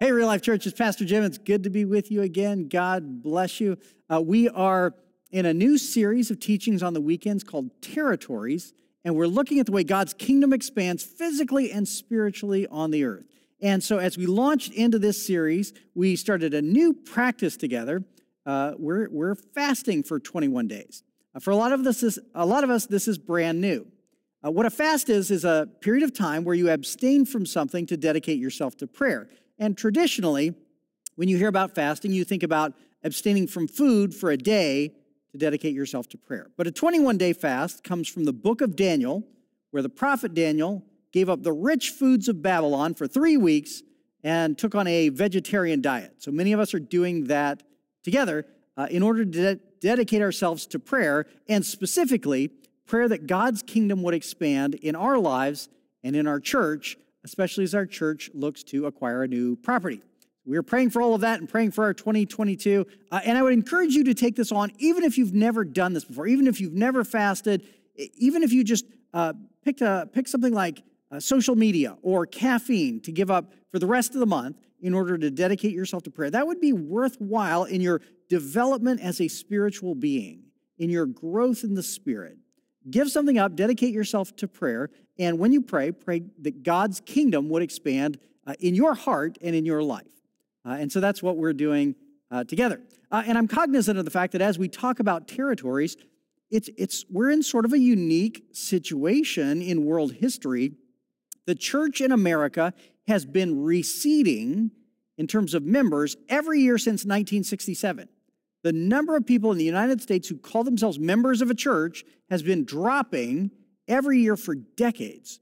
Hey, 0.00 0.12
Real 0.12 0.28
Life 0.28 0.42
Church, 0.42 0.64
it's 0.64 0.78
Pastor 0.78 1.04
Jim. 1.04 1.24
It's 1.24 1.38
good 1.38 1.64
to 1.64 1.70
be 1.70 1.84
with 1.84 2.12
you 2.12 2.22
again. 2.22 2.68
God 2.68 3.20
bless 3.20 3.58
you. 3.58 3.76
Uh, 4.08 4.20
we 4.20 4.48
are 4.48 4.94
in 5.32 5.44
a 5.44 5.52
new 5.52 5.76
series 5.76 6.30
of 6.30 6.38
teachings 6.38 6.84
on 6.84 6.94
the 6.94 7.00
weekends 7.00 7.42
called 7.42 7.70
Territories, 7.82 8.72
and 9.04 9.16
we're 9.16 9.26
looking 9.26 9.58
at 9.58 9.66
the 9.66 9.72
way 9.72 9.82
God's 9.82 10.14
kingdom 10.14 10.52
expands 10.52 11.02
physically 11.02 11.72
and 11.72 11.88
spiritually 11.88 12.64
on 12.68 12.92
the 12.92 13.02
earth. 13.02 13.24
And 13.60 13.82
so, 13.82 13.98
as 13.98 14.16
we 14.16 14.26
launched 14.26 14.72
into 14.72 15.00
this 15.00 15.26
series, 15.26 15.72
we 15.96 16.14
started 16.14 16.54
a 16.54 16.62
new 16.62 16.94
practice 16.94 17.56
together. 17.56 18.04
Uh, 18.46 18.74
we're, 18.78 19.08
we're 19.10 19.34
fasting 19.34 20.04
for 20.04 20.20
21 20.20 20.68
days. 20.68 21.02
Uh, 21.34 21.40
for 21.40 21.50
a 21.50 21.56
lot 21.56 21.72
of 21.72 21.82
this, 21.82 22.04
is, 22.04 22.20
a 22.36 22.46
lot 22.46 22.62
of 22.62 22.70
us, 22.70 22.86
this 22.86 23.08
is 23.08 23.18
brand 23.18 23.60
new. 23.60 23.84
Uh, 24.46 24.52
what 24.52 24.64
a 24.64 24.70
fast 24.70 25.08
is 25.08 25.32
is 25.32 25.44
a 25.44 25.68
period 25.80 26.04
of 26.04 26.16
time 26.16 26.44
where 26.44 26.54
you 26.54 26.70
abstain 26.70 27.26
from 27.26 27.44
something 27.44 27.84
to 27.86 27.96
dedicate 27.96 28.38
yourself 28.38 28.76
to 28.76 28.86
prayer. 28.86 29.28
And 29.58 29.76
traditionally, 29.76 30.54
when 31.16 31.28
you 31.28 31.36
hear 31.36 31.48
about 31.48 31.74
fasting, 31.74 32.12
you 32.12 32.24
think 32.24 32.42
about 32.42 32.74
abstaining 33.02 33.46
from 33.46 33.66
food 33.68 34.14
for 34.14 34.30
a 34.30 34.36
day 34.36 34.94
to 35.32 35.38
dedicate 35.38 35.74
yourself 35.74 36.08
to 36.10 36.18
prayer. 36.18 36.50
But 36.56 36.66
a 36.66 36.70
21 36.70 37.18
day 37.18 37.32
fast 37.32 37.84
comes 37.84 38.08
from 38.08 38.24
the 38.24 38.32
book 38.32 38.60
of 38.60 38.76
Daniel, 38.76 39.26
where 39.70 39.82
the 39.82 39.88
prophet 39.88 40.34
Daniel 40.34 40.84
gave 41.12 41.28
up 41.28 41.42
the 41.42 41.52
rich 41.52 41.90
foods 41.90 42.28
of 42.28 42.42
Babylon 42.42 42.94
for 42.94 43.06
three 43.06 43.36
weeks 43.36 43.82
and 44.22 44.58
took 44.58 44.74
on 44.74 44.86
a 44.86 45.08
vegetarian 45.08 45.80
diet. 45.80 46.14
So 46.18 46.30
many 46.30 46.52
of 46.52 46.60
us 46.60 46.74
are 46.74 46.80
doing 46.80 47.24
that 47.24 47.62
together 48.02 48.46
uh, 48.76 48.86
in 48.90 49.02
order 49.02 49.24
to 49.24 49.30
de- 49.30 49.60
dedicate 49.80 50.22
ourselves 50.22 50.66
to 50.66 50.78
prayer, 50.78 51.26
and 51.48 51.64
specifically, 51.64 52.50
prayer 52.86 53.08
that 53.08 53.26
God's 53.26 53.62
kingdom 53.62 54.02
would 54.02 54.14
expand 54.14 54.74
in 54.76 54.96
our 54.96 55.18
lives 55.18 55.68
and 56.02 56.16
in 56.16 56.26
our 56.26 56.40
church 56.40 56.96
especially 57.28 57.64
as 57.64 57.74
our 57.74 57.86
church 57.86 58.30
looks 58.32 58.62
to 58.62 58.86
acquire 58.86 59.22
a 59.22 59.28
new 59.28 59.54
property. 59.56 60.00
We're 60.46 60.62
praying 60.62 60.90
for 60.90 61.02
all 61.02 61.14
of 61.14 61.20
that 61.20 61.40
and 61.40 61.48
praying 61.48 61.72
for 61.72 61.84
our 61.84 61.92
2022. 61.92 62.86
Uh, 63.10 63.20
and 63.22 63.36
I 63.36 63.42
would 63.42 63.52
encourage 63.52 63.92
you 63.92 64.04
to 64.04 64.14
take 64.14 64.34
this 64.34 64.50
on, 64.50 64.72
even 64.78 65.04
if 65.04 65.18
you've 65.18 65.34
never 65.34 65.62
done 65.62 65.92
this 65.92 66.06
before, 66.06 66.26
even 66.26 66.46
if 66.46 66.58
you've 66.58 66.72
never 66.72 67.04
fasted, 67.04 67.68
even 68.16 68.42
if 68.42 68.50
you 68.50 68.64
just 68.64 68.86
uh, 69.12 69.34
picked 69.62 69.82
a, 69.82 70.08
pick 70.10 70.26
something 70.26 70.54
like 70.54 70.82
uh, 71.12 71.20
social 71.20 71.54
media 71.54 71.98
or 72.02 72.24
caffeine 72.24 73.00
to 73.00 73.12
give 73.12 73.30
up 73.30 73.52
for 73.70 73.78
the 73.78 73.86
rest 73.86 74.14
of 74.14 74.20
the 74.20 74.26
month 74.26 74.56
in 74.80 74.94
order 74.94 75.18
to 75.18 75.30
dedicate 75.30 75.72
yourself 75.72 76.02
to 76.04 76.10
prayer. 76.10 76.30
That 76.30 76.46
would 76.46 76.60
be 76.60 76.72
worthwhile 76.72 77.64
in 77.64 77.82
your 77.82 78.00
development 78.30 79.00
as 79.02 79.20
a 79.20 79.28
spiritual 79.28 79.94
being, 79.94 80.44
in 80.78 80.88
your 80.88 81.04
growth 81.04 81.62
in 81.62 81.74
the 81.74 81.82
spirit. 81.82 82.38
Give 82.90 83.10
something 83.10 83.38
up, 83.38 83.54
dedicate 83.54 83.92
yourself 83.92 84.34
to 84.36 84.48
prayer, 84.48 84.88
and 85.18 85.38
when 85.38 85.52
you 85.52 85.60
pray, 85.60 85.92
pray 85.92 86.22
that 86.42 86.62
God's 86.62 87.00
kingdom 87.00 87.48
would 87.48 87.62
expand 87.62 88.18
uh, 88.46 88.54
in 88.60 88.74
your 88.74 88.94
heart 88.94 89.38
and 89.42 89.54
in 89.54 89.64
your 89.64 89.82
life. 89.82 90.06
Uh, 90.64 90.76
and 90.78 90.90
so 90.90 91.00
that's 91.00 91.22
what 91.22 91.36
we're 91.36 91.52
doing 91.52 91.94
uh, 92.30 92.44
together. 92.44 92.80
Uh, 93.10 93.22
and 93.26 93.38
I'm 93.38 93.48
cognizant 93.48 93.98
of 93.98 94.04
the 94.04 94.10
fact 94.10 94.32
that 94.32 94.42
as 94.42 94.58
we 94.58 94.68
talk 94.68 95.00
about 95.00 95.26
territories, 95.26 95.96
it's, 96.50 96.70
it's, 96.76 97.04
we're 97.10 97.30
in 97.30 97.42
sort 97.42 97.64
of 97.64 97.72
a 97.72 97.78
unique 97.78 98.44
situation 98.52 99.60
in 99.60 99.84
world 99.84 100.14
history. 100.14 100.72
The 101.46 101.54
church 101.54 102.00
in 102.00 102.12
America 102.12 102.74
has 103.06 103.24
been 103.24 103.62
receding 103.62 104.70
in 105.16 105.26
terms 105.26 105.54
of 105.54 105.64
members 105.64 106.16
every 106.28 106.60
year 106.60 106.78
since 106.78 107.00
1967 107.00 108.08
the 108.62 108.72
number 108.72 109.16
of 109.16 109.26
people 109.26 109.52
in 109.52 109.58
the 109.58 109.64
United 109.64 110.00
States 110.02 110.28
who 110.28 110.36
call 110.36 110.64
themselves 110.64 110.98
members 110.98 111.40
of 111.40 111.50
a 111.50 111.54
church 111.54 112.04
has 112.30 112.42
been 112.42 112.64
dropping 112.64 113.50
every 113.88 114.20
year 114.20 114.36
for 114.36 114.54
decades. 114.54 115.40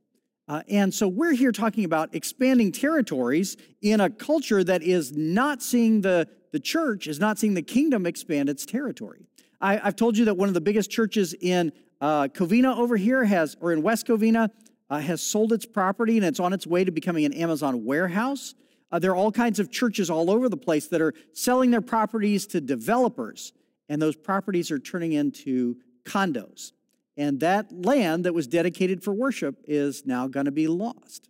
Uh, 0.48 0.62
and 0.68 0.94
so 0.94 1.08
we're 1.08 1.32
here 1.32 1.50
talking 1.50 1.84
about 1.84 2.14
expanding 2.14 2.70
territories 2.70 3.56
in 3.82 4.00
a 4.00 4.08
culture 4.08 4.62
that 4.62 4.82
is 4.82 5.12
not 5.12 5.60
seeing 5.60 6.00
the, 6.00 6.28
the 6.52 6.60
church, 6.60 7.08
is 7.08 7.18
not 7.18 7.38
seeing 7.38 7.54
the 7.54 7.62
kingdom 7.62 8.06
expand 8.06 8.48
its 8.48 8.64
territory. 8.64 9.26
I, 9.60 9.76
have 9.76 9.96
told 9.96 10.16
you 10.16 10.26
that 10.26 10.36
one 10.36 10.48
of 10.48 10.54
the 10.54 10.60
biggest 10.60 10.90
churches 10.90 11.34
in 11.34 11.72
uh, 12.00 12.28
Covina 12.28 12.76
over 12.76 12.96
here 12.96 13.24
has, 13.24 13.56
or 13.60 13.72
in 13.72 13.82
West 13.82 14.06
Covina, 14.06 14.50
uh, 14.88 14.98
has 15.00 15.20
sold 15.20 15.52
its 15.52 15.66
property 15.66 16.16
and 16.16 16.24
it's 16.24 16.38
on 16.38 16.52
its 16.52 16.66
way 16.66 16.84
to 16.84 16.92
becoming 16.92 17.24
an 17.24 17.32
Amazon 17.32 17.84
warehouse. 17.84 18.54
Uh, 18.92 18.98
there 19.00 19.10
are 19.10 19.16
all 19.16 19.32
kinds 19.32 19.58
of 19.58 19.70
churches 19.70 20.10
all 20.10 20.30
over 20.30 20.48
the 20.48 20.56
place 20.56 20.86
that 20.88 21.00
are 21.00 21.12
selling 21.32 21.72
their 21.72 21.80
properties 21.80 22.46
to 22.46 22.60
developers, 22.60 23.52
and 23.88 24.00
those 24.00 24.14
properties 24.14 24.70
are 24.70 24.78
turning 24.78 25.12
into 25.12 25.76
condos. 26.04 26.72
And 27.16 27.40
that 27.40 27.72
land 27.72 28.24
that 28.24 28.34
was 28.34 28.46
dedicated 28.46 29.02
for 29.02 29.12
worship 29.12 29.56
is 29.64 30.04
now 30.04 30.28
going 30.28 30.46
to 30.46 30.52
be 30.52 30.68
lost. 30.68 31.28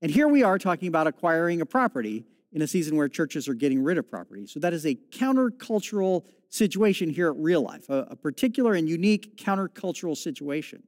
And 0.00 0.10
here 0.10 0.28
we 0.28 0.42
are 0.42 0.58
talking 0.58 0.88
about 0.88 1.06
acquiring 1.06 1.60
a 1.60 1.66
property 1.66 2.24
in 2.52 2.62
a 2.62 2.66
season 2.66 2.96
where 2.96 3.08
churches 3.08 3.48
are 3.48 3.54
getting 3.54 3.82
rid 3.82 3.98
of 3.98 4.08
property. 4.08 4.46
So 4.46 4.60
that 4.60 4.72
is 4.72 4.86
a 4.86 4.94
countercultural 4.94 6.24
situation 6.48 7.10
here 7.10 7.28
at 7.28 7.36
Real 7.36 7.62
Life, 7.62 7.88
a, 7.88 8.06
a 8.10 8.16
particular 8.16 8.74
and 8.74 8.88
unique 8.88 9.36
countercultural 9.36 10.16
situation. 10.16 10.82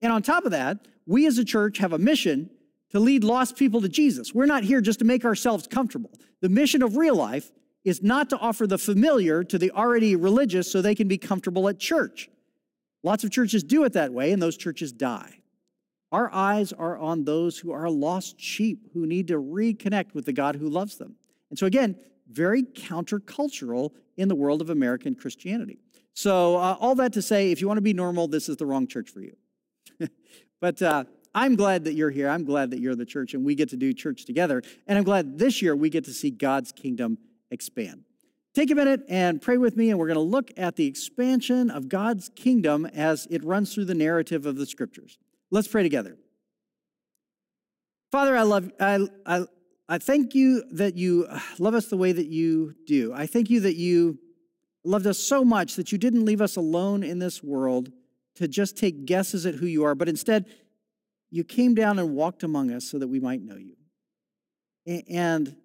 And 0.00 0.12
on 0.12 0.22
top 0.22 0.44
of 0.44 0.52
that, 0.52 0.88
we 1.06 1.26
as 1.26 1.38
a 1.38 1.44
church 1.44 1.78
have 1.78 1.92
a 1.92 1.98
mission 1.98 2.50
to 2.90 3.00
lead 3.00 3.24
lost 3.24 3.56
people 3.56 3.80
to 3.82 3.88
Jesus. 3.88 4.34
We're 4.34 4.46
not 4.46 4.64
here 4.64 4.80
just 4.80 4.98
to 5.00 5.04
make 5.04 5.24
ourselves 5.24 5.66
comfortable. 5.66 6.10
The 6.40 6.48
mission 6.48 6.82
of 6.82 6.96
real 6.96 7.14
life 7.14 7.50
is 7.84 8.02
not 8.02 8.30
to 8.30 8.38
offer 8.38 8.66
the 8.66 8.78
familiar 8.78 9.42
to 9.44 9.58
the 9.58 9.70
already 9.72 10.14
religious 10.16 10.70
so 10.70 10.80
they 10.80 10.94
can 10.94 11.08
be 11.08 11.18
comfortable 11.18 11.68
at 11.68 11.78
church. 11.78 12.28
Lots 13.02 13.24
of 13.24 13.30
churches 13.30 13.64
do 13.64 13.84
it 13.84 13.92
that 13.94 14.12
way, 14.12 14.32
and 14.32 14.40
those 14.40 14.56
churches 14.56 14.92
die. 14.92 15.38
Our 16.12 16.32
eyes 16.32 16.72
are 16.72 16.98
on 16.98 17.24
those 17.24 17.58
who 17.58 17.72
are 17.72 17.88
lost 17.88 18.38
sheep 18.38 18.90
who 18.92 19.06
need 19.06 19.28
to 19.28 19.40
reconnect 19.40 20.14
with 20.14 20.26
the 20.26 20.32
God 20.32 20.56
who 20.56 20.68
loves 20.68 20.98
them. 20.98 21.16
And 21.50 21.58
so, 21.58 21.66
again, 21.66 21.96
very 22.30 22.62
countercultural 22.62 23.92
in 24.16 24.28
the 24.28 24.34
world 24.34 24.60
of 24.60 24.70
American 24.70 25.14
Christianity. 25.14 25.78
So, 26.14 26.56
uh, 26.56 26.76
all 26.78 26.94
that 26.96 27.14
to 27.14 27.22
say, 27.22 27.50
if 27.50 27.60
you 27.60 27.66
want 27.66 27.78
to 27.78 27.82
be 27.82 27.94
normal, 27.94 28.28
this 28.28 28.48
is 28.48 28.58
the 28.58 28.66
wrong 28.66 28.86
church 28.86 29.10
for 29.10 29.20
you. 29.20 29.36
but 30.60 30.82
uh, 30.82 31.04
I'm 31.34 31.56
glad 31.56 31.84
that 31.84 31.94
you're 31.94 32.10
here. 32.10 32.28
I'm 32.28 32.44
glad 32.44 32.70
that 32.72 32.80
you're 32.80 32.94
the 32.94 33.06
church 33.06 33.32
and 33.34 33.44
we 33.44 33.54
get 33.54 33.70
to 33.70 33.76
do 33.76 33.92
church 33.94 34.26
together. 34.26 34.62
And 34.86 34.98
I'm 34.98 35.04
glad 35.04 35.38
this 35.38 35.62
year 35.62 35.74
we 35.74 35.88
get 35.88 36.04
to 36.04 36.12
see 36.12 36.30
God's 36.30 36.72
kingdom 36.72 37.18
expand. 37.50 38.04
Take 38.54 38.70
a 38.70 38.74
minute 38.74 39.02
and 39.08 39.40
pray 39.40 39.56
with 39.56 39.76
me, 39.76 39.88
and 39.88 39.98
we're 39.98 40.08
going 40.08 40.16
to 40.16 40.20
look 40.20 40.50
at 40.58 40.76
the 40.76 40.86
expansion 40.86 41.70
of 41.70 41.88
God's 41.88 42.28
kingdom 42.28 42.84
as 42.84 43.26
it 43.30 43.42
runs 43.44 43.74
through 43.74 43.86
the 43.86 43.94
narrative 43.94 44.44
of 44.44 44.56
the 44.56 44.66
scriptures. 44.66 45.18
Let's 45.50 45.68
pray 45.68 45.82
together. 45.82 46.18
Father, 48.10 48.36
I 48.36 48.42
love 48.42 48.70
I, 48.78 49.06
I, 49.24 49.46
I 49.88 49.98
thank 49.98 50.34
you 50.34 50.64
that 50.72 50.96
you 50.96 51.26
love 51.58 51.74
us 51.74 51.86
the 51.86 51.96
way 51.96 52.12
that 52.12 52.26
you 52.26 52.74
do. 52.86 53.12
I 53.14 53.26
thank 53.26 53.48
you 53.48 53.60
that 53.60 53.76
you 53.76 54.18
loved 54.84 55.06
us 55.06 55.18
so 55.18 55.44
much 55.44 55.76
that 55.76 55.90
you 55.90 55.96
didn't 55.96 56.24
leave 56.24 56.42
us 56.42 56.56
alone 56.56 57.02
in 57.02 57.18
this 57.18 57.42
world 57.42 57.90
to 58.34 58.48
just 58.48 58.76
take 58.76 59.06
guesses 59.06 59.46
at 59.46 59.54
who 59.54 59.66
you 59.66 59.84
are, 59.84 59.94
but 59.94 60.08
instead 60.08 60.46
you 61.30 61.44
came 61.44 61.74
down 61.74 61.98
and 61.98 62.14
walked 62.14 62.42
among 62.42 62.70
us 62.70 62.84
so 62.84 62.98
that 62.98 63.08
we 63.08 63.20
might 63.20 63.40
know 63.40 63.56
you. 63.56 63.76
And 65.08 65.56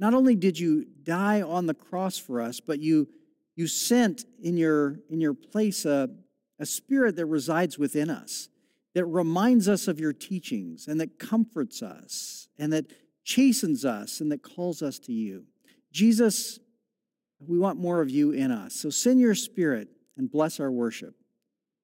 not 0.00 0.14
only 0.14 0.34
did 0.34 0.58
you 0.58 0.86
die 1.02 1.42
on 1.42 1.66
the 1.66 1.74
cross 1.74 2.16
for 2.16 2.40
us, 2.40 2.58
but 2.58 2.80
you, 2.80 3.06
you 3.54 3.66
sent 3.66 4.24
in 4.42 4.56
your, 4.56 4.96
in 5.10 5.20
your 5.20 5.34
place 5.34 5.84
a, 5.84 6.08
a 6.58 6.64
spirit 6.64 7.16
that 7.16 7.26
resides 7.26 7.78
within 7.78 8.08
us, 8.08 8.48
that 8.94 9.04
reminds 9.04 9.68
us 9.68 9.86
of 9.86 10.00
your 10.00 10.14
teachings, 10.14 10.88
and 10.88 10.98
that 11.00 11.18
comforts 11.18 11.82
us, 11.82 12.48
and 12.58 12.72
that 12.72 12.86
chastens 13.24 13.84
us, 13.84 14.20
and 14.20 14.32
that 14.32 14.42
calls 14.42 14.80
us 14.80 14.98
to 15.00 15.12
you. 15.12 15.44
Jesus, 15.92 16.58
we 17.46 17.58
want 17.58 17.78
more 17.78 18.00
of 18.00 18.10
you 18.10 18.32
in 18.32 18.50
us. 18.50 18.74
So 18.74 18.88
send 18.88 19.20
your 19.20 19.34
spirit 19.34 19.88
and 20.16 20.30
bless 20.30 20.58
our 20.60 20.72
worship. 20.72 21.14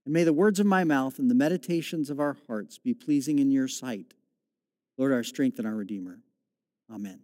And 0.07 0.15
may 0.15 0.25
the 0.25 0.33
words 0.33 0.59
of 0.59 0.67
my 0.67 0.85
mouth 0.85 1.19
and 1.19 1.31
the 1.31 1.35
meditations 1.35 2.09
of 2.09 2.19
our 2.19 2.37
hearts 2.47 2.79
be 2.79 2.95
pleasing 2.95 3.39
in 3.39 3.51
your 3.51 3.69
sight. 3.69 4.15
Lord, 4.97 5.13
our 5.13 5.25
strength 5.25 5.59
and 5.59 5.67
our 5.67 5.75
Redeemer. 5.75 6.21
Amen. 6.91 7.21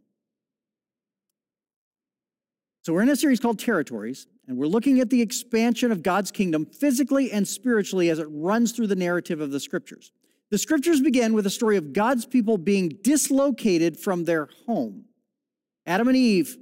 So, 2.82 2.92
we're 2.92 3.02
in 3.02 3.10
a 3.10 3.16
series 3.16 3.38
called 3.38 3.60
Territories, 3.60 4.26
and 4.48 4.58
we're 4.58 4.66
looking 4.66 4.98
at 4.98 5.08
the 5.08 5.22
expansion 5.22 5.92
of 5.92 6.02
God's 6.02 6.32
kingdom 6.32 6.66
physically 6.66 7.30
and 7.30 7.46
spiritually 7.46 8.10
as 8.10 8.18
it 8.18 8.26
runs 8.28 8.72
through 8.72 8.88
the 8.88 8.96
narrative 8.96 9.40
of 9.40 9.52
the 9.52 9.60
scriptures. 9.60 10.10
The 10.50 10.58
scriptures 10.58 11.00
begin 11.00 11.32
with 11.32 11.46
a 11.46 11.50
story 11.50 11.76
of 11.76 11.92
God's 11.92 12.26
people 12.26 12.58
being 12.58 12.88
dislocated 13.02 14.00
from 14.00 14.24
their 14.24 14.48
home. 14.66 15.04
Adam 15.86 16.08
and 16.08 16.16
Eve 16.16 16.58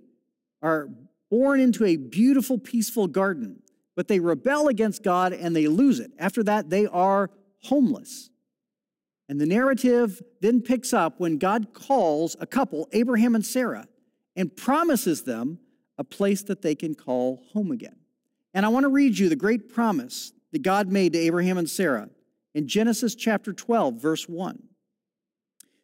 are 0.61 0.91
born 1.31 1.59
into 1.59 1.87
a 1.87 1.97
beautiful, 1.97 2.59
peaceful 2.59 3.07
garden, 3.07 3.63
but 3.97 4.07
they 4.07 4.21
rebel 4.21 4.69
against 4.69 5.03
God 5.03 5.33
and 5.33 5.57
they 5.57 5.69
lose 5.69 6.01
it. 6.01 6.11
After 6.19 6.43
that, 6.43 6.69
they 6.69 6.87
are 6.87 7.31
homeless. 7.63 8.29
And 9.31 9.41
the 9.41 9.47
narrative 9.47 10.21
then 10.43 10.61
picks 10.61 10.93
up 10.93 11.19
when 11.19 11.39
God 11.39 11.73
calls 11.73 12.37
a 12.41 12.47
couple, 12.47 12.89
Abraham 12.93 13.35
and 13.35 13.47
Sarah, 13.47 13.89
and 14.37 14.55
promises 14.55 15.23
them 15.23 15.61
a 16.01 16.05
place 16.05 16.43
that 16.45 16.63
they 16.63 16.75
can 16.75 16.95
call 16.95 17.43
home 17.53 17.71
again. 17.71 17.97
And 18.55 18.65
I 18.65 18.71
want 18.71 18.85
to 18.85 18.89
read 18.89 19.19
you 19.19 19.29
the 19.29 19.37
great 19.37 19.69
promise 19.69 20.33
that 20.51 20.63
God 20.63 20.89
made 20.89 21.13
to 21.13 21.19
Abraham 21.19 21.59
and 21.59 21.69
Sarah 21.69 22.09
in 22.55 22.67
Genesis 22.67 23.15
chapter 23.15 23.53
12, 23.53 24.01
verse 24.01 24.27
1. 24.27 24.63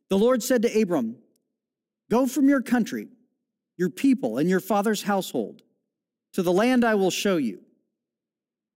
The 0.09 0.17
Lord 0.17 0.43
said 0.43 0.63
to 0.63 0.81
Abram, 0.81 1.17
Go 2.11 2.27
from 2.27 2.49
your 2.49 2.63
country, 2.63 3.09
your 3.77 3.91
people, 3.91 4.39
and 4.39 4.49
your 4.49 4.59
father's 4.59 5.03
household 5.03 5.61
to 6.33 6.43
the 6.43 6.53
land 6.53 6.83
I 6.83 6.95
will 6.95 7.11
show 7.11 7.37
you. 7.37 7.61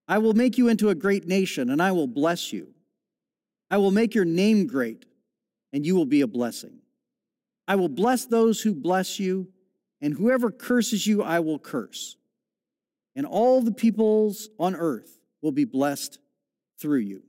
I 0.07 0.19
will 0.19 0.35
make 0.35 0.59
you 0.59 0.69
into 0.69 0.91
a 0.91 0.95
great 0.95 1.27
nation, 1.27 1.71
and 1.71 1.81
I 1.81 1.93
will 1.93 2.07
bless 2.07 2.53
you. 2.53 2.75
I 3.71 3.79
will 3.79 3.93
make 3.93 4.15
your 4.15 4.27
name 4.27 4.67
great, 4.67 5.07
and 5.73 5.87
you 5.87 5.97
will 5.97 6.05
be 6.05 6.21
a 6.21 6.27
blessing. 6.27 6.81
I 7.67 7.77
will 7.77 7.89
bless 7.89 8.27
those 8.27 8.61
who 8.61 8.75
bless 8.75 9.19
you, 9.19 9.49
and 10.01 10.15
whoever 10.15 10.51
curses 10.51 11.07
you, 11.07 11.23
I 11.23 11.41
will 11.41 11.59
curse. 11.59 12.17
And 13.15 13.27
all 13.27 13.61
the 13.61 13.73
peoples 13.73 14.49
on 14.59 14.75
earth 14.75 15.19
will 15.43 15.53
be 15.53 15.65
blessed 15.65 16.19
through 16.81 17.01
you. 17.01 17.23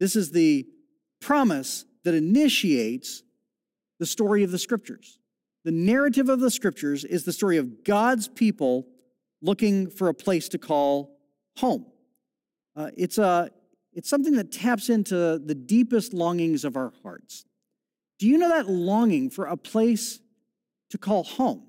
This 0.00 0.16
is 0.16 0.32
the 0.32 0.66
promise 1.20 1.84
that 2.04 2.14
initiates 2.14 3.22
the 3.98 4.06
story 4.06 4.42
of 4.42 4.50
the 4.50 4.58
scriptures. 4.58 5.18
The 5.64 5.70
narrative 5.70 6.28
of 6.28 6.40
the 6.40 6.50
scriptures 6.50 7.04
is 7.04 7.24
the 7.24 7.32
story 7.32 7.56
of 7.56 7.84
God's 7.84 8.26
people 8.26 8.86
looking 9.40 9.88
for 9.88 10.08
a 10.08 10.14
place 10.14 10.48
to 10.50 10.58
call 10.58 11.16
home. 11.56 11.86
Uh, 12.74 12.90
it's, 12.96 13.18
a, 13.18 13.50
it's 13.92 14.08
something 14.08 14.34
that 14.34 14.50
taps 14.50 14.88
into 14.88 15.38
the 15.38 15.54
deepest 15.54 16.12
longings 16.12 16.64
of 16.64 16.76
our 16.76 16.92
hearts. 17.02 17.44
Do 18.18 18.26
you 18.26 18.38
know 18.38 18.48
that 18.48 18.68
longing 18.68 19.30
for 19.30 19.46
a 19.46 19.56
place 19.56 20.20
to 20.92 20.98
call 20.98 21.24
home? 21.24 21.64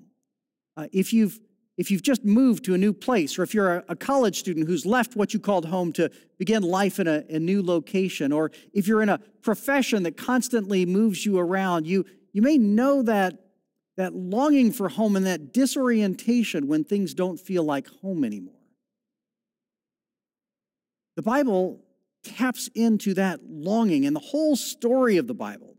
Uh, 0.76 0.86
if 0.92 1.12
you've 1.12 1.40
if 1.76 1.90
you've 1.90 2.02
just 2.02 2.24
moved 2.24 2.64
to 2.66 2.74
a 2.74 2.78
new 2.78 2.92
place, 2.92 3.36
or 3.36 3.42
if 3.42 3.52
you're 3.52 3.78
a, 3.78 3.84
a, 3.88 3.96
college 3.96 4.38
student 4.38 4.68
who's 4.68 4.86
left 4.86 5.16
what 5.16 5.34
you 5.34 5.40
called 5.40 5.64
home 5.64 5.92
to 5.94 6.08
begin 6.38 6.62
life 6.62 7.00
in 7.00 7.08
a, 7.08 7.24
a, 7.28 7.40
new 7.40 7.64
location, 7.64 8.30
or 8.30 8.52
if 8.72 8.86
you're 8.86 9.02
in 9.02 9.08
a 9.08 9.18
profession 9.42 10.04
that 10.04 10.16
constantly 10.16 10.86
moves 10.86 11.26
you 11.26 11.36
around, 11.36 11.84
you, 11.84 12.04
you 12.32 12.42
may 12.42 12.58
know 12.58 13.02
that, 13.02 13.34
that 13.96 14.14
longing 14.14 14.70
for 14.70 14.88
home 14.88 15.16
and 15.16 15.26
that 15.26 15.52
disorientation 15.52 16.68
when 16.68 16.84
things 16.84 17.12
don't 17.12 17.40
feel 17.40 17.64
like 17.64 17.88
home 17.88 18.22
anymore. 18.22 18.54
The 21.16 21.22
Bible 21.22 21.80
taps 22.22 22.68
into 22.72 23.14
that 23.14 23.40
longing, 23.48 24.06
and 24.06 24.14
the 24.14 24.20
whole 24.20 24.54
story 24.54 25.16
of 25.16 25.26
the 25.26 25.34
Bible 25.34 25.73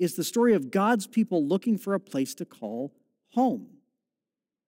is 0.00 0.16
the 0.16 0.24
story 0.24 0.54
of 0.54 0.72
God's 0.72 1.06
people 1.06 1.46
looking 1.46 1.78
for 1.78 1.94
a 1.94 2.00
place 2.00 2.34
to 2.34 2.44
call 2.44 2.92
home 3.34 3.68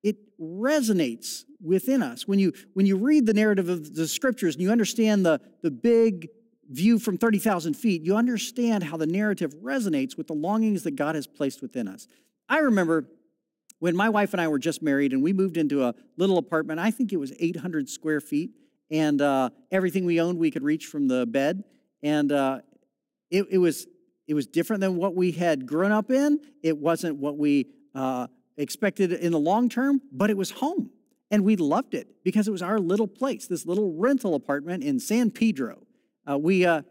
it 0.03 0.17
resonates 0.41 1.45
within 1.63 2.03
us. 2.03 2.27
When 2.27 2.39
you, 2.39 2.53
when 2.75 2.87
you 2.87 2.97
read 2.97 3.27
the 3.27 3.35
narrative 3.35 3.69
of 3.69 3.95
the 3.95 4.09
scriptures 4.09 4.55
and 4.55 4.63
you 4.63 4.71
understand 4.71 5.25
the, 5.25 5.41
the 5.63 5.71
big 5.71 6.29
view 6.69 6.99
from 6.99 7.19
30,000 7.19 7.75
feet, 7.75 8.03
you 8.03 8.17
understand 8.17 8.85
how 8.85 8.97
the 8.97 9.07
narrative 9.07 9.55
resonates 9.63 10.17
with 10.17 10.27
the 10.27 10.35
longings 10.35 10.83
that 10.83 10.97
God 10.97 11.15
has 11.15 11.27
placed 11.27 11.63
within 11.63 11.87
us. 11.87 12.09
I 12.49 12.59
remember 12.59 13.07
when 13.79 13.97
my 13.97 14.09
wife 14.09 14.33
and 14.33 14.41
I 14.41 14.49
were 14.49 14.59
just 14.59 14.83
married 14.83 15.13
and 15.13 15.23
we 15.23 15.33
moved 15.33 15.57
into 15.57 15.85
a 15.85 15.95
little 16.17 16.39
apartment, 16.39 16.81
I 16.81 16.91
think 16.91 17.13
it 17.13 17.19
was 17.19 17.33
800 17.39 17.89
square 17.89 18.21
feet, 18.21 18.51
and 18.91 19.21
uh, 19.21 19.51
everything 19.71 20.05
we 20.05 20.21
owned 20.21 20.39
we 20.39 20.51
could 20.51 20.63
reach 20.63 20.87
from 20.87 21.09
the 21.09 21.27
bed. 21.27 21.65
And 22.03 22.31
uh, 22.31 22.61
it, 23.31 23.47
it, 23.51 23.59
was, 23.59 23.87
it 24.27 24.35
was 24.35 24.47
different 24.47 24.81
than 24.81 24.97
what 24.97 25.15
we 25.15 25.33
had 25.33 25.67
grown 25.67 25.93
up 25.93 26.11
in. 26.11 26.41
It 26.63 26.79
wasn't 26.79 27.17
what 27.17 27.37
we 27.37 27.67
uh, 27.95 28.29
expected 28.57 29.13
in 29.13 29.33
the 29.33 29.39
long 29.39 29.69
term, 29.69 30.01
but 30.13 30.31
it 30.31 30.37
was 30.37 30.51
home. 30.51 30.91
And 31.31 31.45
we 31.45 31.57
loved 31.57 31.95
it 31.95 32.09
because 32.25 32.47
it 32.47 32.51
was 32.51 32.63
our 32.63 32.79
little 32.79 33.09
place, 33.09 33.47
this 33.47 33.65
little 33.67 33.95
rental 33.95 34.35
apartment 34.35 34.85
in 34.85 35.01
San 35.01 35.31
Pedro. 35.31 35.83
Uh, 36.31 36.39
we, 36.39 36.67
uh, 36.67 36.83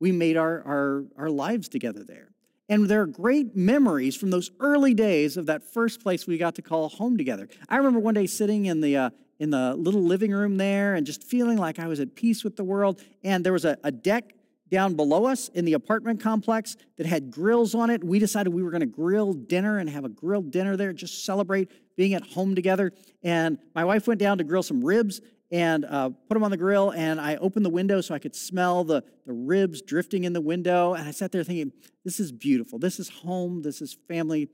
we 0.00 0.12
made 0.12 0.36
our, 0.36 0.62
our, 0.64 1.04
our 1.18 1.28
lives 1.28 1.68
together 1.68 2.04
there. 2.04 2.30
And 2.68 2.88
there 2.88 3.02
are 3.02 3.06
great 3.06 3.54
memories 3.54 4.16
from 4.16 4.30
those 4.30 4.50
early 4.58 4.94
days 4.94 5.36
of 5.36 5.46
that 5.46 5.62
first 5.62 6.02
place 6.02 6.26
we 6.26 6.38
got 6.38 6.54
to 6.54 6.62
call 6.62 6.88
home 6.88 7.18
together. 7.18 7.48
I 7.68 7.76
remember 7.76 7.98
one 7.98 8.14
day 8.14 8.26
sitting 8.26 8.66
in 8.66 8.80
the, 8.80 8.96
uh, 8.96 9.10
in 9.38 9.50
the 9.50 9.74
little 9.74 10.02
living 10.02 10.30
room 10.30 10.56
there 10.56 10.94
and 10.94 11.04
just 11.04 11.22
feeling 11.22 11.58
like 11.58 11.78
I 11.78 11.88
was 11.88 12.00
at 12.00 12.14
peace 12.14 12.42
with 12.42 12.56
the 12.56 12.64
world. 12.64 13.02
And 13.22 13.44
there 13.44 13.52
was 13.52 13.64
a, 13.64 13.76
a 13.84 13.92
deck 13.92 14.32
down 14.74 14.94
below 14.94 15.26
us 15.26 15.48
in 15.50 15.64
the 15.64 15.74
apartment 15.74 16.20
complex 16.20 16.76
that 16.96 17.06
had 17.06 17.30
grills 17.30 17.76
on 17.76 17.90
it. 17.90 18.02
We 18.02 18.18
decided 18.18 18.52
we 18.52 18.64
were 18.64 18.72
going 18.72 18.80
to 18.80 18.86
grill 18.86 19.32
dinner 19.32 19.78
and 19.78 19.88
have 19.88 20.04
a 20.04 20.08
grilled 20.08 20.50
dinner 20.50 20.76
there, 20.76 20.92
just 20.92 21.24
celebrate 21.24 21.70
being 21.96 22.12
at 22.14 22.24
home 22.24 22.56
together. 22.56 22.92
And 23.22 23.58
my 23.72 23.84
wife 23.84 24.08
went 24.08 24.18
down 24.18 24.38
to 24.38 24.44
grill 24.44 24.64
some 24.64 24.84
ribs 24.84 25.20
and 25.52 25.84
uh, 25.84 26.08
put 26.08 26.34
them 26.34 26.42
on 26.42 26.50
the 26.50 26.56
grill. 26.56 26.90
And 26.90 27.20
I 27.20 27.36
opened 27.36 27.64
the 27.64 27.70
window 27.70 28.00
so 28.00 28.16
I 28.16 28.18
could 28.18 28.34
smell 28.34 28.82
the, 28.82 29.04
the 29.26 29.32
ribs 29.32 29.80
drifting 29.80 30.24
in 30.24 30.32
the 30.32 30.40
window. 30.40 30.94
And 30.94 31.06
I 31.06 31.12
sat 31.12 31.30
there 31.30 31.44
thinking, 31.44 31.72
this 32.04 32.18
is 32.18 32.32
beautiful. 32.32 32.80
This 32.80 32.98
is 32.98 33.08
home. 33.08 33.62
This 33.62 33.80
is 33.80 33.96
family. 34.08 34.48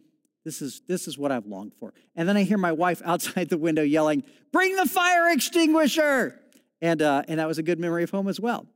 This 0.45 0.61
is, 0.61 0.83
this 0.87 1.09
is 1.09 1.17
what 1.17 1.33
I've 1.33 1.47
longed 1.47 1.73
for. 1.81 1.95
And 2.15 2.29
then 2.29 2.37
I 2.37 2.43
hear 2.43 2.59
my 2.59 2.73
wife 2.73 3.01
outside 3.07 3.49
the 3.49 3.57
window 3.57 3.83
yelling, 3.83 4.23
Bring 4.53 4.77
the 4.77 4.87
fire 4.87 5.31
extinguisher! 5.31 6.39
And, 6.83 7.01
uh, 7.01 7.23
and 7.27 7.41
that 7.41 7.49
was 7.49 7.59
a 7.59 7.63
good 7.63 7.79
memory 7.79 8.03
of 8.03 8.11
home 8.11 8.29
as 8.29 8.39
well. 8.39 8.67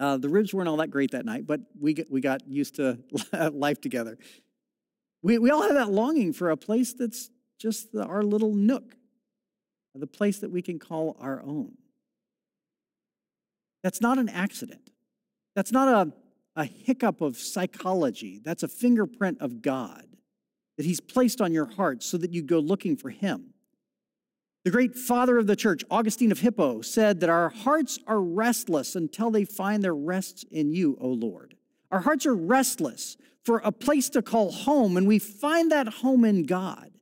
Uh, 0.00 0.16
the 0.16 0.28
ribs 0.28 0.52
weren't 0.52 0.68
all 0.68 0.78
that 0.78 0.90
great 0.90 1.10
that 1.12 1.24
night, 1.24 1.46
but 1.46 1.60
we, 1.78 1.94
we 2.10 2.20
got 2.20 2.46
used 2.48 2.76
to 2.76 2.98
life 3.52 3.80
together. 3.80 4.18
We, 5.22 5.38
we 5.38 5.50
all 5.50 5.62
have 5.62 5.74
that 5.74 5.90
longing 5.90 6.32
for 6.32 6.50
a 6.50 6.56
place 6.56 6.92
that's 6.92 7.30
just 7.58 7.92
the, 7.92 8.04
our 8.04 8.22
little 8.22 8.54
nook, 8.54 8.96
the 9.94 10.06
place 10.06 10.38
that 10.40 10.50
we 10.50 10.62
can 10.62 10.78
call 10.78 11.16
our 11.20 11.42
own. 11.42 11.72
That's 13.82 14.00
not 14.00 14.18
an 14.18 14.28
accident. 14.28 14.90
That's 15.54 15.72
not 15.72 15.88
a, 15.88 16.12
a 16.60 16.64
hiccup 16.64 17.20
of 17.20 17.36
psychology. 17.36 18.40
That's 18.42 18.62
a 18.62 18.68
fingerprint 18.68 19.40
of 19.40 19.62
God 19.62 20.06
that 20.76 20.86
He's 20.86 21.00
placed 21.00 21.40
on 21.40 21.52
your 21.52 21.66
heart 21.66 22.02
so 22.02 22.16
that 22.18 22.32
you 22.32 22.42
go 22.42 22.58
looking 22.58 22.96
for 22.96 23.10
Him. 23.10 23.54
The 24.64 24.70
great 24.70 24.94
father 24.94 25.38
of 25.38 25.48
the 25.48 25.56
church, 25.56 25.82
Augustine 25.90 26.30
of 26.30 26.38
Hippo, 26.38 26.82
said 26.82 27.18
that 27.20 27.30
our 27.30 27.48
hearts 27.48 27.98
are 28.06 28.20
restless 28.20 28.94
until 28.94 29.30
they 29.30 29.44
find 29.44 29.82
their 29.82 29.94
rest 29.94 30.44
in 30.52 30.72
you, 30.72 30.96
O 31.00 31.08
Lord. 31.08 31.56
Our 31.90 32.00
hearts 32.00 32.26
are 32.26 32.34
restless 32.34 33.16
for 33.44 33.58
a 33.58 33.72
place 33.72 34.08
to 34.10 34.22
call 34.22 34.52
home, 34.52 34.96
and 34.96 35.08
we 35.08 35.18
find 35.18 35.72
that 35.72 35.88
home 35.88 36.24
in 36.24 36.44
God. 36.44 36.92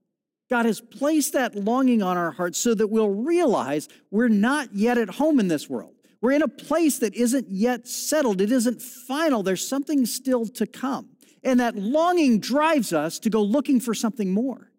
God 0.48 0.64
has 0.64 0.80
placed 0.80 1.34
that 1.34 1.54
longing 1.54 2.02
on 2.02 2.16
our 2.16 2.30
hearts 2.30 2.58
so 2.58 2.74
that 2.74 2.88
we'll 2.88 3.10
realize 3.10 3.88
we're 4.10 4.28
not 4.28 4.74
yet 4.74 4.96
at 4.96 5.10
home 5.10 5.38
in 5.38 5.48
this 5.48 5.68
world. 5.68 5.94
We're 6.22 6.32
in 6.32 6.42
a 6.42 6.48
place 6.48 6.98
that 6.98 7.14
isn't 7.14 7.50
yet 7.50 7.86
settled, 7.86 8.40
it 8.40 8.50
isn't 8.50 8.80
final. 8.80 9.42
There's 9.42 9.66
something 9.66 10.06
still 10.06 10.46
to 10.46 10.66
come. 10.66 11.10
And 11.44 11.60
that 11.60 11.76
longing 11.76 12.40
drives 12.40 12.92
us 12.92 13.18
to 13.20 13.30
go 13.30 13.42
looking 13.42 13.80
for 13.80 13.94
something 13.94 14.32
more. 14.32 14.69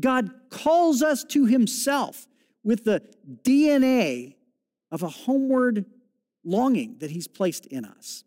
God 0.00 0.30
calls 0.50 1.02
us 1.02 1.24
to 1.24 1.46
himself 1.46 2.26
with 2.62 2.84
the 2.84 3.02
DNA 3.42 4.34
of 4.90 5.02
a 5.02 5.08
homeward 5.08 5.86
longing 6.44 6.96
that 6.98 7.10
he's 7.10 7.28
placed 7.28 7.66
in 7.66 7.84
us. 7.84 8.24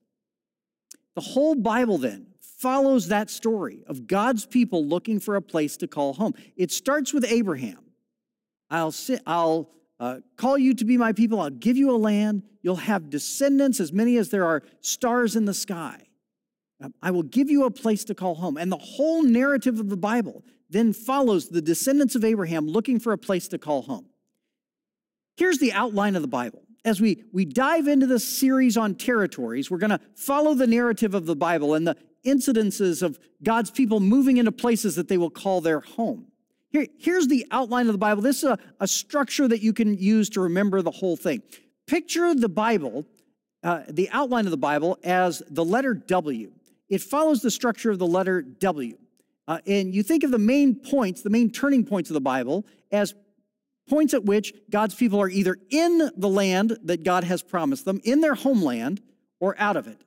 The 1.16 1.22
whole 1.22 1.56
Bible 1.56 1.98
then 1.98 2.28
follows 2.40 3.08
that 3.08 3.30
story 3.30 3.84
of 3.88 4.08
God's 4.08 4.46
people 4.46 4.86
looking 4.86 5.20
for 5.20 5.36
a 5.36 5.42
place 5.42 5.78
to 5.78 5.88
call 5.88 6.14
home. 6.14 6.34
It 6.56 6.72
starts 6.72 7.14
with 7.14 7.26
Abraham. 7.26 7.80
I'll, 8.70 8.92
sit, 8.92 9.22
I'll 9.26 9.70
uh, 10.00 10.20
call 10.38 10.58
you 10.58 10.74
to 10.76 10.86
be 10.86 10.98
my 10.98 11.12
people. 11.12 11.42
I'll 11.42 11.50
give 11.50 11.76
you 11.78 11.92
a 11.92 11.98
land. 11.98 12.44
You'll 12.62 12.76
have 12.78 13.10
descendants 13.10 13.80
as 13.80 13.92
many 13.92 14.18
as 14.18 14.30
there 14.30 14.46
are 14.46 14.64
stars 14.82 15.36
in 15.36 15.46
the 15.46 15.54
sky. 15.54 16.04
I 17.02 17.12
will 17.12 17.24
give 17.24 17.50
you 17.50 17.66
a 17.66 17.72
place 17.72 18.04
to 18.06 18.16
call 18.16 18.36
home. 18.36 18.58
And 18.58 18.72
the 18.72 18.78
whole 18.78 19.24
narrative 19.24 19.80
of 19.80 19.90
the 19.90 19.98
Bible 19.98 20.44
then 20.72 20.94
follows 20.94 21.50
the 21.50 21.62
descendants 21.62 22.16
of 22.16 22.24
Abraham 22.24 22.68
looking 22.68 23.00
for 23.00 23.14
a 23.14 23.18
place 23.18 23.48
to 23.50 23.58
call 23.58 23.84
home. 23.84 24.08
Here's 25.38 25.60
the 25.60 25.74
outline 25.74 26.16
of 26.16 26.22
the 26.22 26.28
Bible. 26.28 26.64
As 26.84 27.00
we, 27.00 27.24
we 27.32 27.46
dive 27.46 27.88
into 27.88 28.08
this 28.08 28.28
series 28.28 28.76
on 28.76 28.96
territories, 28.96 29.70
we're 29.70 29.78
going 29.78 29.92
to 29.92 30.02
follow 30.16 30.56
the 30.56 30.66
narrative 30.66 31.14
of 31.14 31.26
the 31.26 31.36
Bible 31.36 31.76
and 31.76 31.86
the 31.86 31.96
incidences 32.26 33.04
of 33.04 33.20
God's 33.44 33.70
people 33.70 34.00
moving 34.00 34.38
into 34.38 34.52
places 34.52 34.96
that 34.96 35.08
they 35.08 35.18
will 35.18 35.30
call 35.30 35.62
their 35.62 35.82
home. 35.82 36.28
Here, 36.70 36.88
here's 37.00 37.28
the 37.28 37.46
outline 37.52 37.88
of 37.88 37.94
the 37.94 38.00
Bible. 38.00 38.22
This 38.22 38.38
is 38.38 38.50
a, 38.50 38.58
a 38.80 38.88
structure 38.88 39.48
that 39.48 39.62
you 39.62 39.74
can 39.74 39.96
use 39.96 40.30
to 40.32 40.42
remember 40.42 40.82
the 40.82 40.92
whole 40.92 41.18
thing. 41.18 41.44
Picture 41.86 42.34
the 42.34 42.50
Bible 42.50 43.06
uh, 43.64 43.84
the 43.90 44.10
outline 44.12 44.46
of 44.46 44.52
the 44.52 44.58
Bible 44.58 44.98
as 45.04 45.44
the 45.50 45.64
letter 45.64 45.94
W. 45.94 46.52
It 46.90 47.02
follows 47.02 47.42
the 47.42 47.52
structure 47.52 47.92
of 47.92 48.00
the 48.00 48.08
letter 48.08 48.42
W. 48.42 48.98
Uh, 49.52 49.60
and 49.68 49.94
you 49.94 50.02
think 50.02 50.24
of 50.24 50.32
the 50.32 50.38
main 50.38 50.74
points, 50.74 51.24
the 51.24 51.30
main 51.30 51.52
turning 51.52 51.84
points 51.84 52.10
of 52.10 52.14
the 52.14 52.22
Bible, 52.22 52.66
as 52.90 53.14
points 53.90 54.14
at 54.14 54.24
which 54.24 54.54
God's 54.70 54.96
people 54.96 55.22
are 55.22 55.28
either 55.28 55.58
in 55.70 56.10
the 56.16 56.30
land 56.30 56.78
that 56.86 57.04
God 57.04 57.26
has 57.26 57.44
promised 57.44 57.84
them, 57.84 58.00
in 58.06 58.22
their 58.22 58.34
homeland, 58.34 59.02
or 59.42 59.54
out 59.60 59.76
of 59.76 59.88
it. 59.88 60.06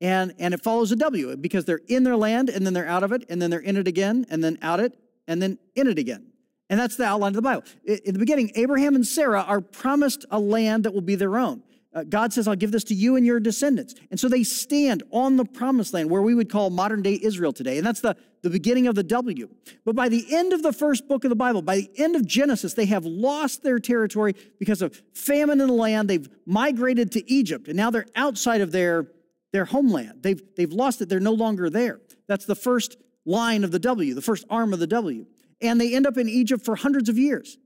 And, 0.00 0.32
and 0.38 0.54
it 0.54 0.62
follows 0.62 0.90
a 0.90 0.96
W 0.96 1.36
because 1.36 1.66
they're 1.66 1.82
in 1.86 2.02
their 2.02 2.16
land 2.16 2.48
and 2.48 2.64
then 2.64 2.72
they're 2.72 2.88
out 2.88 3.02
of 3.02 3.12
it, 3.12 3.26
and 3.28 3.42
then 3.42 3.50
they're 3.50 3.60
in 3.60 3.76
it 3.76 3.86
again, 3.86 4.24
and 4.30 4.42
then 4.42 4.56
out 4.62 4.80
it, 4.80 4.96
and 5.28 5.42
then 5.42 5.58
in 5.74 5.86
it 5.86 5.98
again. 5.98 6.32
And 6.70 6.80
that's 6.80 6.96
the 6.96 7.04
outline 7.04 7.32
of 7.32 7.36
the 7.36 7.42
Bible. 7.42 7.64
In 7.84 8.14
the 8.14 8.18
beginning, 8.18 8.52
Abraham 8.54 8.94
and 8.94 9.06
Sarah 9.06 9.42
are 9.42 9.60
promised 9.60 10.24
a 10.30 10.40
land 10.40 10.84
that 10.84 10.94
will 10.94 11.02
be 11.02 11.14
their 11.14 11.36
own. 11.36 11.62
Uh, 11.94 12.04
God 12.04 12.32
says, 12.32 12.48
I'll 12.48 12.56
give 12.56 12.72
this 12.72 12.84
to 12.84 12.94
you 12.94 13.16
and 13.16 13.26
your 13.26 13.38
descendants. 13.38 13.94
And 14.10 14.18
so 14.18 14.28
they 14.28 14.44
stand 14.44 15.02
on 15.10 15.36
the 15.36 15.44
promised 15.44 15.92
land, 15.92 16.08
where 16.08 16.22
we 16.22 16.34
would 16.34 16.50
call 16.50 16.70
modern 16.70 17.02
day 17.02 17.18
Israel 17.22 17.52
today. 17.52 17.76
And 17.76 17.86
that's 17.86 18.00
the, 18.00 18.16
the 18.40 18.48
beginning 18.48 18.86
of 18.86 18.94
the 18.94 19.02
W. 19.02 19.48
But 19.84 19.94
by 19.94 20.08
the 20.08 20.24
end 20.34 20.54
of 20.54 20.62
the 20.62 20.72
first 20.72 21.06
book 21.06 21.24
of 21.24 21.28
the 21.28 21.36
Bible, 21.36 21.60
by 21.60 21.76
the 21.76 21.90
end 21.98 22.16
of 22.16 22.26
Genesis, 22.26 22.72
they 22.72 22.86
have 22.86 23.04
lost 23.04 23.62
their 23.62 23.78
territory 23.78 24.34
because 24.58 24.80
of 24.80 25.02
famine 25.12 25.60
in 25.60 25.66
the 25.66 25.74
land. 25.74 26.08
They've 26.08 26.28
migrated 26.46 27.12
to 27.12 27.30
Egypt, 27.30 27.68
and 27.68 27.76
now 27.76 27.90
they're 27.90 28.06
outside 28.16 28.62
of 28.62 28.72
their, 28.72 29.08
their 29.52 29.66
homeland. 29.66 30.22
They've, 30.22 30.42
they've 30.56 30.72
lost 30.72 31.02
it, 31.02 31.10
they're 31.10 31.20
no 31.20 31.34
longer 31.34 31.68
there. 31.68 32.00
That's 32.26 32.46
the 32.46 32.54
first 32.54 32.96
line 33.26 33.64
of 33.64 33.70
the 33.70 33.78
W, 33.78 34.14
the 34.14 34.22
first 34.22 34.46
arm 34.48 34.72
of 34.72 34.78
the 34.78 34.86
W. 34.86 35.26
And 35.60 35.80
they 35.80 35.94
end 35.94 36.06
up 36.06 36.16
in 36.16 36.28
Egypt 36.28 36.64
for 36.64 36.74
hundreds 36.74 37.08
of 37.10 37.18
years. 37.18 37.58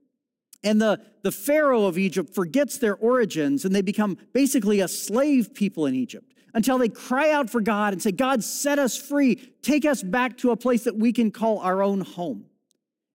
And 0.66 0.82
the, 0.82 1.00
the 1.22 1.30
Pharaoh 1.30 1.84
of 1.84 1.96
Egypt 1.96 2.34
forgets 2.34 2.78
their 2.78 2.96
origins 2.96 3.64
and 3.64 3.72
they 3.72 3.82
become 3.82 4.18
basically 4.32 4.80
a 4.80 4.88
slave 4.88 5.54
people 5.54 5.86
in 5.86 5.94
Egypt 5.94 6.34
until 6.54 6.76
they 6.76 6.88
cry 6.88 7.30
out 7.30 7.48
for 7.48 7.60
God 7.60 7.92
and 7.92 8.02
say, 8.02 8.10
God, 8.10 8.42
set 8.42 8.80
us 8.80 8.96
free. 8.96 9.36
Take 9.62 9.84
us 9.84 10.02
back 10.02 10.36
to 10.38 10.50
a 10.50 10.56
place 10.56 10.82
that 10.82 10.96
we 10.96 11.12
can 11.12 11.30
call 11.30 11.60
our 11.60 11.84
own 11.84 12.00
home. 12.00 12.46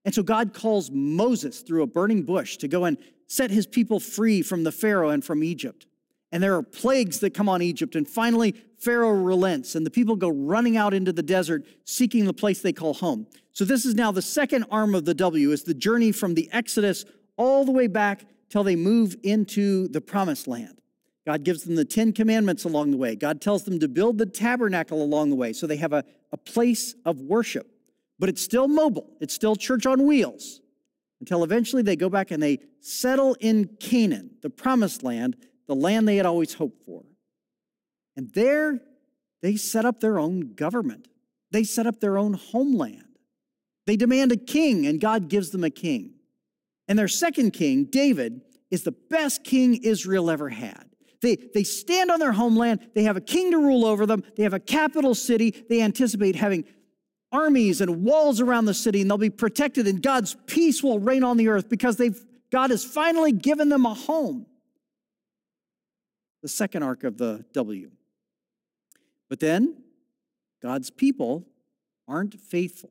And 0.06 0.14
so 0.14 0.22
God 0.22 0.54
calls 0.54 0.90
Moses 0.90 1.60
through 1.60 1.82
a 1.82 1.86
burning 1.86 2.22
bush 2.22 2.56
to 2.56 2.68
go 2.68 2.86
and 2.86 2.96
set 3.26 3.50
his 3.50 3.66
people 3.66 4.00
free 4.00 4.40
from 4.40 4.64
the 4.64 4.72
Pharaoh 4.72 5.10
and 5.10 5.22
from 5.22 5.44
Egypt. 5.44 5.86
And 6.32 6.42
there 6.42 6.56
are 6.56 6.62
plagues 6.62 7.20
that 7.20 7.34
come 7.34 7.50
on 7.50 7.60
Egypt. 7.60 7.94
And 7.94 8.08
finally, 8.08 8.54
Pharaoh 8.78 9.10
relents, 9.10 9.74
and 9.74 9.84
the 9.84 9.90
people 9.90 10.16
go 10.16 10.30
running 10.30 10.78
out 10.78 10.94
into 10.94 11.12
the 11.12 11.22
desert 11.22 11.64
seeking 11.84 12.24
the 12.24 12.32
place 12.32 12.62
they 12.62 12.72
call 12.72 12.94
home. 12.94 13.26
So, 13.52 13.66
this 13.66 13.84
is 13.84 13.94
now 13.94 14.10
the 14.10 14.22
second 14.22 14.64
arm 14.70 14.94
of 14.94 15.04
the 15.04 15.14
W, 15.14 15.50
is 15.50 15.64
the 15.64 15.74
journey 15.74 16.10
from 16.10 16.34
the 16.34 16.48
Exodus 16.52 17.04
all 17.36 17.64
the 17.64 17.72
way 17.72 17.86
back 17.86 18.24
till 18.48 18.64
they 18.64 18.76
move 18.76 19.16
into 19.22 19.88
the 19.88 20.00
promised 20.00 20.46
land. 20.46 20.78
God 21.26 21.44
gives 21.44 21.62
them 21.64 21.76
the 21.76 21.84
Ten 21.84 22.12
Commandments 22.12 22.64
along 22.64 22.90
the 22.90 22.96
way. 22.96 23.14
God 23.14 23.40
tells 23.40 23.62
them 23.64 23.78
to 23.78 23.88
build 23.88 24.18
the 24.18 24.26
tabernacle 24.26 25.02
along 25.02 25.30
the 25.30 25.36
way 25.36 25.52
so 25.52 25.66
they 25.66 25.76
have 25.76 25.92
a, 25.92 26.04
a 26.32 26.36
place 26.36 26.94
of 27.04 27.20
worship. 27.20 27.68
But 28.18 28.28
it's 28.28 28.42
still 28.42 28.68
mobile, 28.68 29.10
it's 29.20 29.34
still 29.34 29.56
church 29.56 29.86
on 29.86 30.06
wheels 30.06 30.60
until 31.20 31.44
eventually 31.44 31.82
they 31.82 31.94
go 31.94 32.08
back 32.08 32.32
and 32.32 32.42
they 32.42 32.58
settle 32.80 33.34
in 33.38 33.68
Canaan, 33.78 34.32
the 34.42 34.50
promised 34.50 35.04
land, 35.04 35.36
the 35.68 35.74
land 35.74 36.08
they 36.08 36.16
had 36.16 36.26
always 36.26 36.54
hoped 36.54 36.84
for. 36.84 37.04
And 38.16 38.32
there 38.34 38.80
they 39.40 39.54
set 39.54 39.84
up 39.84 40.00
their 40.00 40.18
own 40.18 40.54
government, 40.54 41.08
they 41.50 41.64
set 41.64 41.86
up 41.86 42.00
their 42.00 42.18
own 42.18 42.34
homeland. 42.34 43.04
They 43.86 43.96
demand 43.96 44.30
a 44.30 44.36
king, 44.36 44.86
and 44.86 45.00
God 45.00 45.28
gives 45.28 45.50
them 45.50 45.64
a 45.64 45.70
king. 45.70 46.14
And 46.88 46.98
their 46.98 47.08
second 47.08 47.52
king, 47.52 47.84
David, 47.84 48.40
is 48.70 48.82
the 48.82 48.92
best 48.92 49.44
king 49.44 49.82
Israel 49.82 50.30
ever 50.30 50.48
had. 50.48 50.86
They, 51.20 51.36
they 51.36 51.62
stand 51.62 52.10
on 52.10 52.18
their 52.18 52.32
homeland, 52.32 52.90
they 52.94 53.04
have 53.04 53.16
a 53.16 53.20
king 53.20 53.52
to 53.52 53.58
rule 53.58 53.84
over 53.84 54.06
them, 54.06 54.24
they 54.36 54.42
have 54.42 54.54
a 54.54 54.60
capital 54.60 55.14
city, 55.14 55.64
they 55.68 55.80
anticipate 55.80 56.34
having 56.34 56.64
armies 57.30 57.80
and 57.80 58.02
walls 58.02 58.40
around 58.40 58.64
the 58.64 58.74
city, 58.74 59.00
and 59.00 59.10
they'll 59.10 59.18
be 59.18 59.30
protected, 59.30 59.86
and 59.86 60.02
God's 60.02 60.36
peace 60.46 60.82
will 60.82 60.98
reign 60.98 61.22
on 61.22 61.36
the 61.36 61.48
earth 61.48 61.68
because 61.68 61.96
they've, 61.96 62.20
God 62.50 62.70
has 62.70 62.84
finally 62.84 63.32
given 63.32 63.68
them 63.68 63.86
a 63.86 63.94
home. 63.94 64.46
The 66.42 66.48
second 66.48 66.82
arc 66.82 67.04
of 67.04 67.18
the 67.18 67.44
W. 67.52 67.92
But 69.30 69.38
then, 69.38 69.82
God's 70.60 70.90
people 70.90 71.46
aren't 72.08 72.40
faithful. 72.40 72.90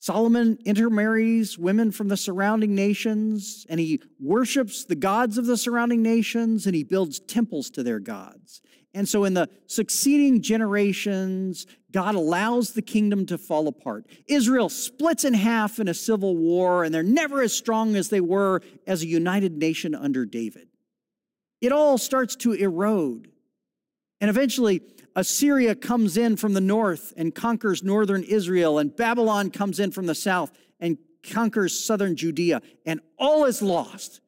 Solomon 0.00 0.58
intermarries 0.64 1.58
women 1.58 1.90
from 1.90 2.08
the 2.08 2.16
surrounding 2.16 2.74
nations, 2.74 3.66
and 3.68 3.80
he 3.80 4.00
worships 4.20 4.84
the 4.84 4.94
gods 4.94 5.38
of 5.38 5.46
the 5.46 5.56
surrounding 5.56 6.02
nations, 6.02 6.66
and 6.66 6.74
he 6.74 6.84
builds 6.84 7.18
temples 7.18 7.68
to 7.70 7.82
their 7.82 7.98
gods. 7.98 8.62
And 8.94 9.08
so, 9.08 9.24
in 9.24 9.34
the 9.34 9.48
succeeding 9.66 10.40
generations, 10.40 11.66
God 11.90 12.14
allows 12.14 12.72
the 12.72 12.82
kingdom 12.82 13.26
to 13.26 13.36
fall 13.36 13.68
apart. 13.68 14.06
Israel 14.28 14.68
splits 14.68 15.24
in 15.24 15.34
half 15.34 15.78
in 15.78 15.88
a 15.88 15.94
civil 15.94 16.36
war, 16.36 16.84
and 16.84 16.94
they're 16.94 17.02
never 17.02 17.42
as 17.42 17.52
strong 17.52 17.96
as 17.96 18.08
they 18.08 18.20
were 18.20 18.62
as 18.86 19.02
a 19.02 19.06
united 19.06 19.58
nation 19.58 19.94
under 19.94 20.24
David. 20.24 20.68
It 21.60 21.72
all 21.72 21.98
starts 21.98 22.36
to 22.36 22.52
erode. 22.52 23.30
And 24.20 24.30
eventually, 24.30 24.80
Assyria 25.18 25.74
comes 25.74 26.16
in 26.16 26.36
from 26.36 26.52
the 26.54 26.60
north 26.60 27.12
and 27.16 27.34
conquers 27.34 27.82
northern 27.82 28.22
Israel, 28.22 28.78
and 28.78 28.94
Babylon 28.94 29.50
comes 29.50 29.80
in 29.80 29.90
from 29.90 30.06
the 30.06 30.14
south 30.14 30.52
and 30.78 30.96
conquers 31.24 31.76
southern 31.76 32.14
Judea, 32.14 32.62
and 32.86 33.00
all 33.18 33.44
is 33.44 33.60
lost. 33.60 34.20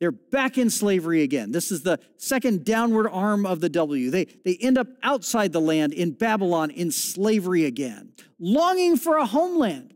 They're 0.00 0.10
back 0.10 0.56
in 0.56 0.70
slavery 0.70 1.22
again. 1.22 1.52
This 1.52 1.70
is 1.70 1.82
the 1.82 2.00
second 2.16 2.64
downward 2.64 3.10
arm 3.10 3.44
of 3.44 3.60
the 3.60 3.68
W. 3.68 4.10
They, 4.10 4.24
they 4.24 4.56
end 4.56 4.78
up 4.78 4.86
outside 5.02 5.52
the 5.52 5.60
land 5.60 5.92
in 5.92 6.12
Babylon 6.12 6.70
in 6.70 6.92
slavery 6.92 7.66
again, 7.66 8.14
longing 8.38 8.96
for 8.96 9.18
a 9.18 9.26
homeland, 9.26 9.92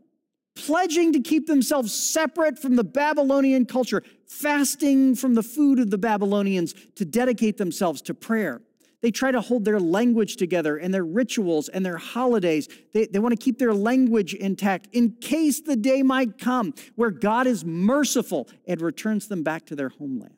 pledging 0.55 1.13
to 1.13 1.19
keep 1.19 1.47
themselves 1.47 1.91
separate 1.91 2.59
from 2.59 2.75
the 2.75 2.83
Babylonian 2.83 3.65
culture, 3.65 4.03
fasting 4.27 5.15
from 5.15 5.33
the 5.33 5.41
food 5.41 5.79
of 5.79 5.89
the 5.89 5.97
Babylonians 5.97 6.75
to 6.93 7.05
dedicate 7.05 7.57
themselves 7.57 8.03
to 8.03 8.13
prayer. 8.13 8.61
They 9.03 9.11
try 9.11 9.31
to 9.31 9.41
hold 9.41 9.65
their 9.65 9.81
language 9.81 10.37
together 10.37 10.77
and 10.77 10.93
their 10.93 11.03
rituals 11.03 11.67
and 11.67 11.85
their 11.85 11.97
holidays. 11.97 12.69
They, 12.93 13.05
they 13.05 13.19
want 13.19 13.37
to 13.37 13.43
keep 13.43 13.59
their 13.59 13.73
language 13.73 14.33
intact 14.33 14.87
in 14.93 15.17
case 15.19 15.59
the 15.59 15.75
day 15.75 16.01
might 16.03 16.37
come 16.37 16.73
where 16.95 17.11
God 17.11 17.45
is 17.45 17.65
merciful 17.65 18.47
and 18.65 18.79
returns 18.79 19.27
them 19.27 19.43
back 19.43 19.65
to 19.65 19.75
their 19.75 19.89
homeland. 19.89 20.37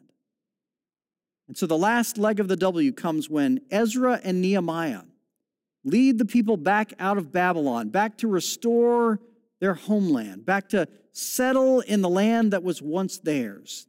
And 1.48 1.56
so 1.56 1.68
the 1.68 1.78
last 1.78 2.18
leg 2.18 2.40
of 2.40 2.48
the 2.48 2.56
W 2.56 2.92
comes 2.92 3.30
when 3.30 3.62
Ezra 3.70 4.20
and 4.24 4.42
Nehemiah 4.42 5.04
lead 5.84 6.18
the 6.18 6.26
people 6.26 6.58
back 6.58 6.92
out 6.98 7.20
of 7.20 7.32
Babylon, 7.32 7.90
back 7.90 8.18
to 8.18 8.28
restore 8.28 9.20
their 9.62 9.76
homeland, 9.76 10.44
back 10.44 10.70
to 10.70 10.88
settle 11.12 11.82
in 11.82 12.02
the 12.02 12.10
land 12.10 12.52
that 12.52 12.64
was 12.64 12.82
once 12.82 13.20
theirs. 13.20 13.86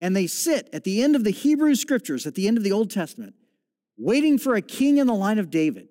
And 0.00 0.16
they 0.16 0.26
sit 0.26 0.68
at 0.72 0.82
the 0.82 1.04
end 1.04 1.14
of 1.14 1.22
the 1.22 1.30
Hebrew 1.30 1.76
scriptures, 1.76 2.26
at 2.26 2.34
the 2.34 2.48
end 2.48 2.58
of 2.58 2.64
the 2.64 2.72
Old 2.72 2.90
Testament, 2.90 3.36
waiting 4.02 4.36
for 4.36 4.56
a 4.56 4.62
king 4.62 4.98
in 4.98 5.06
the 5.06 5.14
line 5.14 5.38
of 5.38 5.50
David 5.50 5.88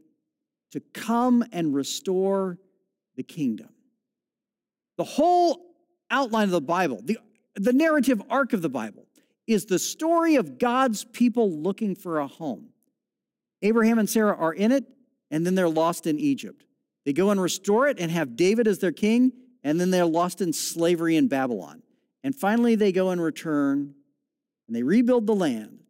to 0.71 0.79
come 0.93 1.43
and 1.51 1.73
restore 1.73 2.57
the 3.15 3.23
kingdom. 3.23 3.69
The 4.97 5.03
whole 5.03 5.75
outline 6.09 6.45
of 6.45 6.51
the 6.51 6.61
Bible, 6.61 7.01
the, 7.03 7.17
the 7.55 7.73
narrative 7.73 8.21
arc 8.29 8.53
of 8.53 8.61
the 8.61 8.69
Bible, 8.69 9.07
is 9.47 9.65
the 9.65 9.79
story 9.79 10.35
of 10.35 10.57
God's 10.57 11.03
people 11.05 11.51
looking 11.51 11.95
for 11.95 12.19
a 12.19 12.27
home. 12.27 12.69
Abraham 13.61 13.99
and 13.99 14.09
Sarah 14.09 14.35
are 14.35 14.53
in 14.53 14.71
it, 14.71 14.85
and 15.29 15.45
then 15.45 15.55
they're 15.55 15.69
lost 15.69 16.07
in 16.07 16.19
Egypt. 16.19 16.65
They 17.05 17.13
go 17.13 17.31
and 17.31 17.41
restore 17.41 17.87
it 17.87 17.99
and 17.99 18.11
have 18.11 18.35
David 18.35 18.67
as 18.67 18.79
their 18.79 18.91
king, 18.91 19.31
and 19.63 19.79
then 19.79 19.91
they're 19.91 20.05
lost 20.05 20.41
in 20.41 20.53
slavery 20.53 21.15
in 21.15 21.27
Babylon. 21.27 21.81
And 22.23 22.35
finally, 22.35 22.75
they 22.75 22.91
go 22.91 23.09
and 23.09 23.21
return, 23.21 23.95
and 24.67 24.75
they 24.75 24.83
rebuild 24.83 25.27
the 25.27 25.35
land 25.35 25.80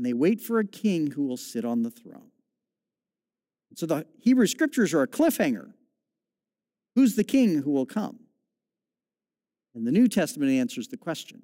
and 0.00 0.06
they 0.06 0.14
wait 0.14 0.40
for 0.40 0.58
a 0.58 0.66
king 0.66 1.10
who 1.10 1.26
will 1.26 1.36
sit 1.36 1.62
on 1.62 1.82
the 1.82 1.90
throne. 1.90 2.30
So 3.74 3.84
the 3.84 4.06
Hebrew 4.18 4.46
scriptures 4.46 4.94
are 4.94 5.02
a 5.02 5.06
cliffhanger. 5.06 5.74
Who's 6.94 7.16
the 7.16 7.22
king 7.22 7.60
who 7.60 7.70
will 7.70 7.84
come? 7.84 8.20
And 9.74 9.86
the 9.86 9.92
New 9.92 10.08
Testament 10.08 10.52
answers 10.52 10.88
the 10.88 10.96
question 10.96 11.42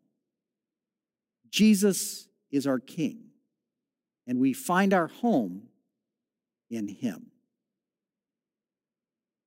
Jesus 1.51 2.29
is 2.51 2.67
our 2.67 2.79
king, 2.79 3.25
and 4.27 4.41
we 4.41 4.55
find 4.55 4.95
our 4.95 5.09
home 5.09 5.65
in 6.71 6.89
him. 6.89 7.27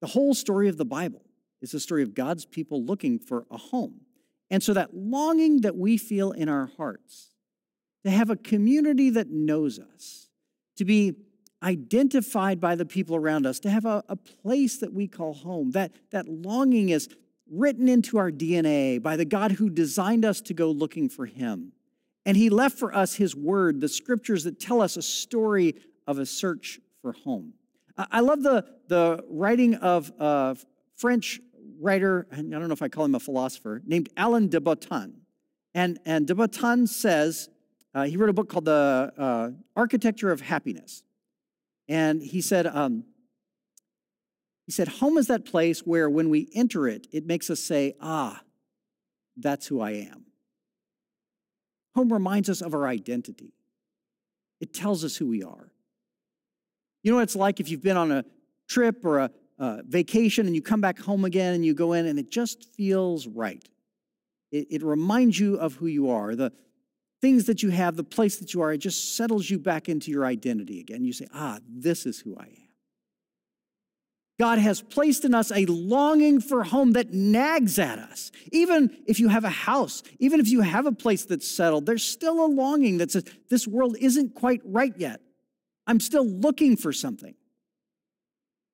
The 0.01 0.08
whole 0.08 0.36
story 0.36 0.70
of 0.70 0.78
the 0.78 0.86
Bible 0.86 1.25
is 1.63 1.72
the 1.72 1.80
story 1.80 2.04
of 2.04 2.13
God's 2.13 2.46
people 2.46 2.86
looking 2.86 3.18
for 3.18 3.48
a 3.50 3.58
home. 3.58 4.01
And 4.51 4.62
so 4.62 4.75
that 4.75 4.94
longing 4.94 5.62
that 5.62 5.75
we 5.75 5.98
feel 5.98 6.32
in 6.32 6.48
our 6.48 6.68
hearts 6.78 7.30
to 8.03 8.10
have 8.10 8.29
a 8.29 8.36
community 8.36 9.10
that 9.10 9.29
knows 9.29 9.79
us, 9.79 10.29
to 10.77 10.86
be 10.86 11.15
identified 11.62 12.60
by 12.60 12.75
the 12.75 12.86
people 12.86 13.15
around 13.15 13.46
us, 13.46 13.60
to 13.60 13.70
have 13.70 13.86
a, 13.86 14.03
a, 14.08 14.15
place 14.15 14.77
that 14.77 14.94
we 14.94 15.08
call 15.08 15.34
home. 15.34 15.72
That, 15.72 15.91
that 16.12 16.27
longing 16.29 16.89
is 16.89 17.10
written 17.51 17.89
into 17.89 18.18
our 18.18 18.32
DNA 18.32 19.01
by 19.01 19.18
the 19.18 19.25
God 19.25 19.53
who 19.53 19.70
designed 19.70 20.24
us 20.24 20.39
to 20.41 20.53
go 20.53 20.72
looking 20.72 21.10
for 21.10 21.25
Him. 21.25 21.74
And 22.25 22.38
he 22.38 22.50
left 22.50 22.77
for 22.77 22.96
us 22.96 23.15
his 23.15 23.36
word, 23.36 23.82
the 23.82 23.88
scriptures 23.88 24.44
that 24.44 24.60
tell 24.60 24.82
us 24.82 24.98
a 24.98 25.01
story 25.01 25.75
of 26.06 26.20
a 26.20 26.25
search 26.25 26.79
for 27.01 27.13
home. 27.13 27.53
I 27.98 28.20
love 28.20 28.44
the, 28.44 28.65
the 28.88 29.24
writing 29.29 29.75
of 29.75 30.12
a 30.20 30.56
French 30.96 31.39
writer, 31.79 32.27
I 32.32 32.36
don't 32.36 32.50
know 32.50 32.72
if 32.72 32.82
I 32.82 32.89
call 32.89 33.06
him 33.06 33.15
a 33.15 33.20
philosopher, 33.20 33.82
named 33.86 34.10
Alain 34.18 34.50
de 34.50 34.60
Botton. 34.62 35.22
And, 35.74 36.00
and 36.06 36.27
de 36.27 36.36
Botton 36.36 36.88
says, 36.88 37.50
uh, 37.93 38.03
he 38.03 38.17
wrote 38.17 38.29
a 38.29 38.34
book 38.34 38.50
called 38.50 38.65
The 38.65 39.12
uh, 39.17 39.50
Architecture 39.75 40.31
of 40.31 40.41
Happiness. 40.41 41.03
And 41.88 42.22
he 42.22 42.41
said, 42.41 42.67
um, 42.67 43.03
he 44.67 44.72
said, 44.72 44.88
home 44.88 45.17
is 45.17 45.27
that 45.27 45.46
place 45.46 45.79
where 45.79 46.10
when 46.10 46.29
we 46.29 46.50
enter 46.53 46.88
it, 46.88 47.08
it 47.12 47.25
makes 47.25 47.50
us 47.50 47.60
say, 47.60 47.96
ah, 48.00 48.41
that's 49.36 49.65
who 49.65 49.81
I 49.81 49.91
am. 49.91 50.25
Home 51.96 52.13
reminds 52.13 52.50
us 52.50 52.62
of 52.62 52.75
our 52.75 52.88
identity. 52.88 53.53
It 54.62 54.74
tells 54.74 55.03
us 55.03 55.15
who 55.15 55.27
we 55.27 55.41
are. 55.41 55.72
You 57.01 57.12
know 57.12 57.17
what 57.17 57.24
it's 57.24 57.36
like 57.36 57.60
if 57.60 57.69
you've 57.69 57.81
been 57.81 57.98
on 57.98 58.12
a 58.12 58.25
trip 58.67 59.03
or 59.03 59.19
a, 59.19 59.31
vacation 59.88 60.46
and 60.46 60.55
you 60.55 60.62
come 60.62 60.79
back 60.79 60.98
home 60.98 61.25
again 61.25 61.53
and 61.53 61.65
you 61.65 61.74
go 61.74 61.91
in 61.91 62.05
and 62.05 62.17
it 62.17 62.31
just 62.31 62.63
feels 62.75 63.27
right. 63.27 63.67
It, 64.53 64.67
it 64.69 64.84
reminds 64.84 65.38
you 65.38 65.55
of 65.55 65.74
who 65.74 65.88
you 65.88 66.12
are. 66.12 66.34
The 66.34 66.53
things 67.21 67.45
that 67.45 67.61
you 67.63 67.69
have, 67.69 67.95
the 67.95 68.03
place 68.03 68.38
that 68.38 68.53
you 68.53 68.61
are, 68.61 68.73
it 68.73 68.79
just 68.79 69.15
settles 69.15 69.49
you 69.49 69.59
back 69.59 69.89
into 69.89 70.11
your 70.11 70.25
identity 70.25 70.79
again. 70.79 71.03
You 71.03 71.13
say, 71.13 71.27
ah, 71.33 71.59
this 71.67 72.05
is 72.05 72.19
who 72.19 72.35
I 72.38 72.45
am. 72.45 72.69
God 74.39 74.57
has 74.57 74.81
placed 74.81 75.25
in 75.25 75.35
us 75.35 75.51
a 75.51 75.65
longing 75.65 76.39
for 76.39 76.63
home 76.63 76.93
that 76.93 77.13
nags 77.13 77.77
at 77.77 77.99
us. 77.99 78.31
Even 78.53 78.95
if 79.05 79.19
you 79.19 79.27
have 79.27 79.43
a 79.43 79.49
house, 79.49 80.01
even 80.17 80.39
if 80.39 80.47
you 80.47 80.61
have 80.61 80.85
a 80.85 80.93
place 80.93 81.25
that's 81.25 81.45
settled, 81.45 81.85
there's 81.85 82.05
still 82.05 82.45
a 82.45 82.47
longing 82.47 82.99
that 82.99 83.11
says, 83.11 83.25
This 83.49 83.67
world 83.67 83.97
isn't 83.99 84.35
quite 84.35 84.61
right 84.63 84.93
yet. 84.95 85.19
I'm 85.85 85.99
still 85.99 86.25
looking 86.25 86.77
for 86.77 86.93
something. 86.93 87.35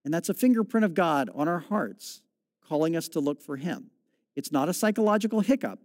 And 0.04 0.14
that's 0.14 0.30
a 0.30 0.36
fingerprint 0.36 0.86
of 0.86 0.94
God 0.94 1.32
on 1.34 1.48
our 1.48 1.60
hearts, 1.60 2.22
calling 2.68 2.96
us 2.96 3.08
to 3.10 3.20
look 3.20 3.42
for 3.42 3.58
Him. 3.58 3.90
It's 4.36 4.52
not 4.52 4.70
a 4.70 4.74
psychological 4.74 5.40
hiccup, 5.40 5.80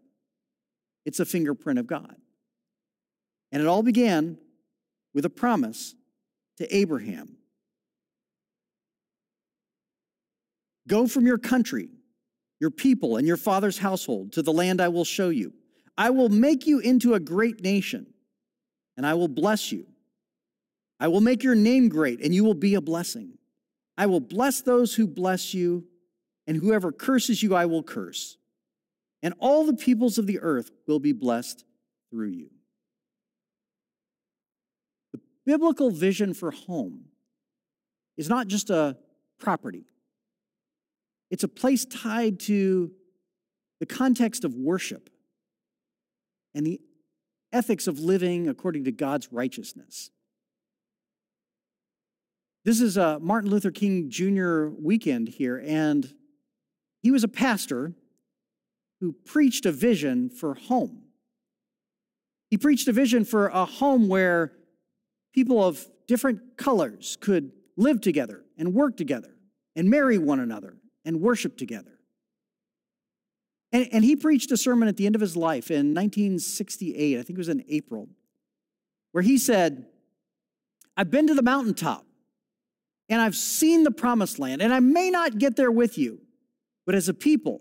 it's 1.06 1.20
a 1.20 1.24
fingerprint 1.24 1.78
of 1.78 1.86
God. 1.86 2.16
And 3.52 3.62
it 3.62 3.66
all 3.66 3.83
began 3.83 4.38
with 5.14 5.25
a 5.25 5.30
promise 5.30 5.95
to 6.59 6.76
Abraham 6.76 7.37
Go 10.90 11.07
from 11.07 11.25
your 11.25 11.38
country, 11.38 11.88
your 12.59 12.73
people, 12.73 13.16
and 13.16 13.25
your 13.25 13.37
father's 13.37 13.78
household 13.78 14.33
to 14.33 14.42
the 14.42 14.52
land 14.52 14.80
I 14.80 14.88
will 14.88 15.04
show 15.04 15.28
you. 15.28 15.52
I 15.97 16.11
will 16.11 16.28
make 16.28 16.66
you 16.66 16.80
into 16.80 17.14
a 17.14 17.21
great 17.21 17.62
nation, 17.62 18.07
and 18.97 19.07
I 19.07 19.14
will 19.14 19.28
bless 19.28 19.71
you. 19.71 19.87
I 20.99 21.07
will 21.07 21.21
make 21.21 21.45
your 21.45 21.54
name 21.54 21.90
great, 21.90 22.21
and 22.21 22.35
you 22.35 22.42
will 22.42 22.54
be 22.54 22.75
a 22.75 22.80
blessing. 22.80 23.38
I 23.97 24.07
will 24.07 24.19
bless 24.19 24.62
those 24.62 24.95
who 24.95 25.07
bless 25.07 25.54
you, 25.54 25.85
and 26.49 26.57
whoever 26.57 26.90
curses 26.90 27.40
you, 27.40 27.54
I 27.54 27.66
will 27.66 27.85
curse. 27.85 28.37
And 29.23 29.35
all 29.38 29.64
the 29.64 29.75
peoples 29.75 30.19
of 30.19 30.26
the 30.26 30.40
earth 30.40 30.73
will 30.88 30.99
be 30.99 31.12
blessed 31.12 31.64
through 32.11 32.30
you. 32.30 32.50
Biblical 35.50 35.90
vision 35.90 36.33
for 36.33 36.52
home 36.52 37.07
is 38.16 38.28
not 38.28 38.47
just 38.47 38.71
a 38.71 38.97
property, 39.40 39.85
it's 41.28 41.42
a 41.42 41.49
place 41.49 41.85
tied 41.85 42.38
to 42.42 42.92
the 43.80 43.87
context 43.87 44.45
of 44.45 44.54
worship 44.54 45.11
and 46.54 46.64
the 46.64 46.80
ethics 47.52 47.88
of 47.88 47.99
living 47.99 48.49
according 48.49 48.85
to 48.85 48.92
God's 48.92 49.33
righteousness. 49.33 50.12
This 52.64 52.80
is 52.80 52.97
a 52.97 53.19
Martin 53.19 53.50
Luther 53.50 53.73
King 53.73 54.09
Jr. 54.09 54.69
weekend 54.69 55.30
here, 55.30 55.61
and 55.66 56.14
he 57.02 57.11
was 57.11 57.25
a 57.25 57.28
pastor 57.28 57.95
who 59.00 59.16
preached 59.25 59.67
a 59.67 59.73
vision 59.73 60.30
for 60.30 60.54
home. 60.54 61.06
He 62.50 62.56
preached 62.56 62.86
a 62.86 62.93
vision 62.93 63.25
for 63.25 63.49
a 63.49 63.65
home 63.65 64.06
where 64.06 64.52
people 65.32 65.62
of 65.62 65.86
different 66.06 66.56
colors 66.56 67.16
could 67.21 67.52
live 67.76 68.00
together 68.00 68.45
and 68.58 68.75
work 68.75 68.97
together 68.97 69.34
and 69.76 69.88
marry 69.88 70.19
one 70.19 70.40
another 70.40 70.76
and 71.04 71.21
worship 71.21 71.56
together. 71.56 71.93
And, 73.73 73.88
and 73.93 74.04
he 74.04 74.16
preached 74.16 74.50
a 74.50 74.56
sermon 74.56 74.88
at 74.88 74.97
the 74.97 75.06
end 75.06 75.14
of 75.14 75.21
his 75.21 75.36
life 75.36 75.71
in 75.71 75.95
1968, 75.95 77.19
I 77.19 77.23
think 77.23 77.30
it 77.30 77.38
was 77.38 77.49
in 77.49 77.64
April, 77.69 78.08
where 79.12 79.23
he 79.23 79.38
said, 79.38 79.86
I've 80.97 81.10
been 81.10 81.28
to 81.28 81.34
the 81.34 81.43
mountaintop 81.43 82.04
and 83.08 83.21
I've 83.21 83.36
seen 83.36 83.82
the 83.82 83.90
promised 83.90 84.38
land, 84.38 84.62
and 84.62 84.73
I 84.73 84.78
may 84.78 85.10
not 85.10 85.38
get 85.38 85.56
there 85.56 85.73
with 85.73 85.99
you, 85.99 86.21
but 86.86 86.95
as 86.95 87.08
a 87.08 87.14
people, 87.14 87.60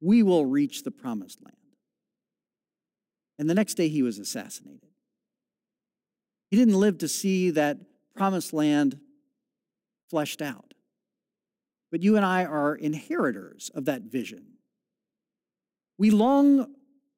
we 0.00 0.22
will 0.22 0.46
reach 0.46 0.82
the 0.82 0.90
promised 0.90 1.42
land. 1.44 1.56
And 3.38 3.48
the 3.48 3.54
next 3.54 3.74
day 3.74 3.88
he 3.88 4.02
was 4.02 4.18
assassinated. 4.18 4.87
He 6.50 6.56
didn't 6.56 6.80
live 6.80 6.98
to 6.98 7.08
see 7.08 7.50
that 7.50 7.78
promised 8.14 8.52
land 8.52 8.98
fleshed 10.10 10.42
out. 10.42 10.74
But 11.90 12.02
you 12.02 12.16
and 12.16 12.24
I 12.24 12.44
are 12.44 12.74
inheritors 12.74 13.70
of 13.74 13.86
that 13.86 14.02
vision. 14.02 14.44
We 15.98 16.10
long 16.10 16.74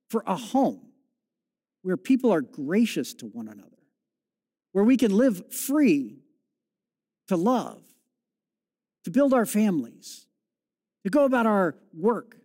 for 0.09 0.23
a 0.27 0.37
home 0.37 0.90
where 1.83 1.97
people 1.97 2.33
are 2.33 2.40
gracious 2.40 3.14
to 3.14 3.27
one 3.27 3.49
another, 3.49 3.71
where 4.73 4.85
we 4.85 4.97
can 4.97 5.16
live 5.16 5.53
free 5.53 6.19
to 7.29 7.37
love, 7.37 7.83
to 9.05 9.11
build 9.11 9.33
our 9.33 9.47
families, 9.47 10.27
to 11.05 11.11
go 11.11 11.25
about 11.25 11.47
our 11.47 11.77
work, 11.95 12.37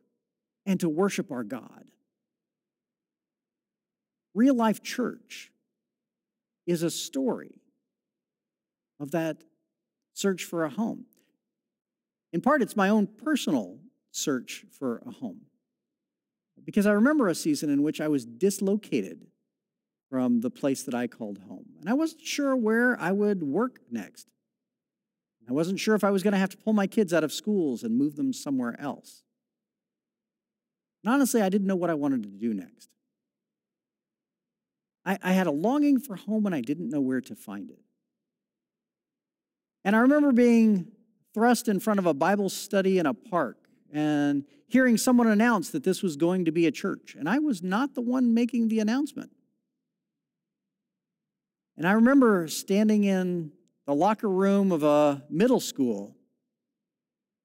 and 0.65 0.79
to 0.79 0.89
worship 0.89 1.31
our 1.31 1.43
God. 1.43 1.85
Real 4.33 4.55
life 4.55 4.81
church 4.81 5.51
is 6.65 6.83
a 6.83 6.89
story 6.89 7.61
of 8.99 9.11
that 9.11 9.43
search 10.13 10.43
for 10.43 10.63
a 10.63 10.69
home. 10.69 11.05
In 12.33 12.41
part, 12.41 12.61
it's 12.61 12.75
my 12.75 12.89
own 12.89 13.07
personal 13.07 13.79
search 14.11 14.65
for 14.77 15.01
a 15.05 15.11
home. 15.11 15.41
Because 16.63 16.85
I 16.85 16.93
remember 16.93 17.27
a 17.27 17.35
season 17.35 17.69
in 17.69 17.83
which 17.83 18.01
I 18.01 18.07
was 18.07 18.25
dislocated 18.25 19.27
from 20.09 20.41
the 20.41 20.49
place 20.49 20.83
that 20.83 20.95
I 20.95 21.07
called 21.07 21.39
home. 21.47 21.65
And 21.79 21.89
I 21.89 21.93
wasn't 21.93 22.21
sure 22.21 22.55
where 22.55 22.99
I 22.99 23.11
would 23.11 23.43
work 23.43 23.79
next. 23.91 24.27
I 25.47 25.53
wasn't 25.53 25.79
sure 25.79 25.95
if 25.95 26.03
I 26.03 26.09
was 26.09 26.23
going 26.23 26.31
to 26.33 26.39
have 26.39 26.49
to 26.49 26.57
pull 26.57 26.73
my 26.73 26.87
kids 26.87 27.13
out 27.13 27.23
of 27.23 27.31
schools 27.31 27.83
and 27.83 27.97
move 27.97 28.15
them 28.15 28.33
somewhere 28.33 28.79
else. 28.79 29.23
And 31.03 31.13
honestly, 31.13 31.41
I 31.41 31.49
didn't 31.49 31.67
know 31.67 31.75
what 31.75 31.89
I 31.89 31.93
wanted 31.93 32.23
to 32.23 32.29
do 32.29 32.53
next. 32.53 32.89
I, 35.05 35.17
I 35.21 35.33
had 35.33 35.47
a 35.47 35.51
longing 35.51 35.99
for 35.99 36.15
home 36.15 36.45
and 36.45 36.55
I 36.55 36.61
didn't 36.61 36.89
know 36.89 37.01
where 37.01 37.21
to 37.21 37.35
find 37.35 37.69
it. 37.69 37.79
And 39.83 39.95
I 39.95 39.99
remember 39.99 40.31
being 40.31 40.91
thrust 41.33 41.67
in 41.67 41.79
front 41.79 41.99
of 41.99 42.05
a 42.05 42.13
Bible 42.13 42.49
study 42.49 42.97
in 42.97 43.05
a 43.05 43.13
park 43.13 43.57
and 43.93 44.45
hearing 44.67 44.97
someone 44.97 45.27
announce 45.27 45.69
that 45.69 45.83
this 45.83 46.01
was 46.01 46.15
going 46.15 46.45
to 46.45 46.51
be 46.51 46.65
a 46.65 46.71
church. 46.71 47.15
And 47.17 47.29
I 47.29 47.39
was 47.39 47.61
not 47.61 47.93
the 47.93 48.01
one 48.01 48.33
making 48.33 48.69
the 48.69 48.79
announcement. 48.79 49.31
And 51.77 51.87
I 51.87 51.91
remember 51.91 52.47
standing 52.47 53.03
in 53.03 53.51
the 53.85 53.93
locker 53.93 54.29
room 54.29 54.71
of 54.71 54.83
a 54.83 55.23
middle 55.29 55.59
school, 55.59 56.15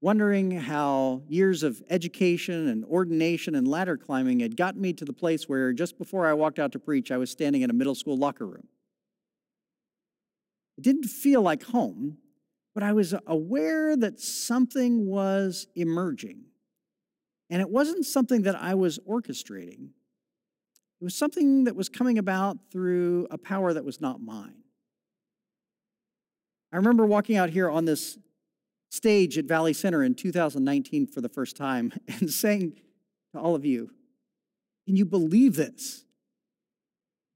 wondering 0.01 0.51
how 0.51 1.23
years 1.29 1.63
of 1.63 1.83
education 1.91 2.69
and 2.69 2.85
ordination 2.87 3.55
and 3.55 3.69
ladder 3.69 3.97
climbing 3.97 4.41
had 4.41 4.57
gotten 4.57 4.81
me 4.81 4.93
to 4.95 5.05
the 5.05 5.13
place 5.13 5.49
where 5.49 5.73
just 5.73 5.99
before 5.99 6.27
I 6.27 6.33
walked 6.33 6.59
out 6.59 6.73
to 6.73 6.79
preach, 6.79 7.11
I 7.11 7.19
was 7.19 7.31
standing 7.31 7.63
in 7.63 7.71
a 7.71 7.75
middle 7.75 7.95
school 7.95 8.17
locker 8.17 8.47
room. 8.47 8.69
It 10.79 10.85
didn't 10.85 11.05
feel 11.05 11.43
like 11.43 11.63
home, 11.65 12.17
but 12.75 12.83
I 12.83 12.93
was 12.93 13.15
aware 13.27 13.97
that 13.97 14.19
something 14.21 15.07
was 15.07 15.67
emerging. 15.75 16.45
And 17.51 17.61
it 17.61 17.69
wasn't 17.69 18.07
something 18.07 18.43
that 18.43 18.55
I 18.55 18.75
was 18.75 18.99
orchestrating, 19.01 19.91
it 21.01 21.05
was 21.05 21.15
something 21.15 21.65
that 21.65 21.77
was 21.77 21.89
coming 21.89 22.19
about 22.19 22.59
through 22.71 23.27
a 23.31 23.39
power 23.39 23.73
that 23.73 23.85
was 23.85 24.01
not 24.01 24.21
mine. 24.21 24.63
I 26.73 26.77
remember 26.77 27.05
walking 27.05 27.37
out 27.37 27.51
here 27.51 27.69
on 27.69 27.85
this 27.85 28.17
stage 28.91 29.39
at 29.39 29.47
Valley 29.47 29.73
Center 29.73 30.03
in 30.03 30.15
2019 30.15 31.07
for 31.07 31.21
the 31.21 31.29
first 31.29 31.57
time 31.57 31.93
and 32.09 32.31
saying 32.31 32.75
to 33.33 33.41
all 33.41 33.55
of 33.55 33.65
you, 33.65 33.91
Can 34.87 34.97
you 34.97 35.07
believe 35.07 35.57
this? 35.57 36.05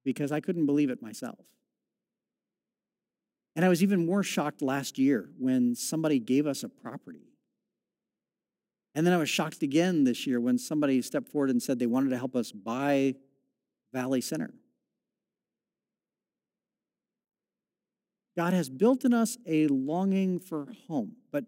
Because 0.05 0.31
I 0.31 0.41
couldn't 0.41 0.67
believe 0.67 0.91
it 0.91 1.01
myself. 1.01 1.39
And 3.57 3.65
I 3.65 3.69
was 3.69 3.83
even 3.83 4.05
more 4.05 4.23
shocked 4.23 4.61
last 4.61 4.99
year 4.99 5.31
when 5.39 5.75
somebody 5.75 6.19
gave 6.19 6.47
us 6.47 6.63
a 6.65 6.69
property. 6.69 7.29
And 8.95 9.07
then 9.07 9.15
I 9.15 9.17
was 9.17 9.31
shocked 9.31 9.63
again 9.63 10.05
this 10.05 10.27
year 10.27 10.41
when 10.41 10.59
somebody 10.59 11.01
stepped 11.03 11.29
forward 11.29 11.51
and 11.51 11.63
said 11.63 11.79
they 11.79 11.87
wanted 11.87 12.11
to 12.11 12.19
help 12.19 12.37
us 12.37 12.53
buy 12.53 13.15
Valley 13.93 14.21
Center. 14.21 14.53
God 18.37 18.53
has 18.53 18.69
built 18.69 19.05
in 19.05 19.15
us 19.15 19.39
a 19.47 19.69
longing 19.69 20.41
for 20.41 20.69
home, 20.89 21.17
but 21.31 21.45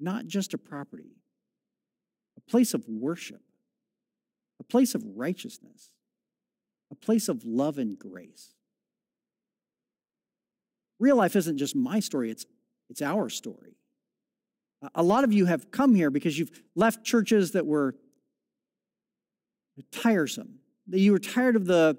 not 0.00 0.26
just 0.26 0.54
a 0.54 0.58
property, 0.58 1.16
a 2.36 2.40
place 2.50 2.74
of 2.74 2.88
worship, 2.88 3.42
a 4.58 4.64
place 4.64 4.94
of 4.94 5.02
righteousness, 5.14 5.90
a 6.90 6.94
place 6.94 7.28
of 7.28 7.44
love 7.44 7.78
and 7.78 7.98
grace. 7.98 8.54
Real 10.98 11.16
life 11.16 11.36
isn't 11.36 11.58
just 11.58 11.76
my 11.76 12.00
story, 12.00 12.30
it's, 12.30 12.46
it's 12.88 13.02
our 13.02 13.28
story. 13.28 13.76
A 14.94 15.02
lot 15.02 15.24
of 15.24 15.32
you 15.32 15.46
have 15.46 15.70
come 15.70 15.94
here 15.94 16.10
because 16.10 16.38
you've 16.38 16.50
left 16.74 17.04
churches 17.04 17.52
that 17.52 17.66
were 17.66 17.94
tiresome, 19.92 20.58
that 20.88 20.98
you 20.98 21.12
were 21.12 21.18
tired 21.18 21.54
of 21.54 21.66
the 21.66 21.98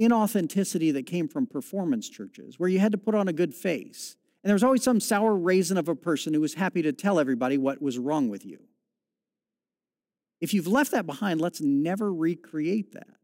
inauthenticity 0.00 0.92
that 0.92 1.06
came 1.06 1.28
from 1.28 1.46
performance 1.46 2.08
churches, 2.08 2.58
where 2.58 2.68
you 2.68 2.78
had 2.78 2.92
to 2.92 2.98
put 2.98 3.14
on 3.14 3.28
a 3.28 3.32
good 3.32 3.54
face. 3.54 4.16
And 4.42 4.48
there 4.48 4.54
was 4.54 4.64
always 4.64 4.82
some 4.82 5.00
sour 5.00 5.36
raisin 5.36 5.78
of 5.78 5.88
a 5.88 5.94
person 5.94 6.34
who 6.34 6.40
was 6.40 6.54
happy 6.54 6.82
to 6.82 6.92
tell 6.92 7.20
everybody 7.20 7.58
what 7.58 7.80
was 7.80 7.98
wrong 7.98 8.28
with 8.28 8.44
you. 8.44 8.58
If 10.40 10.52
you've 10.52 10.66
left 10.66 10.90
that 10.90 11.06
behind, 11.06 11.40
let's 11.40 11.60
never 11.60 12.12
recreate 12.12 12.92
that. 12.94 13.16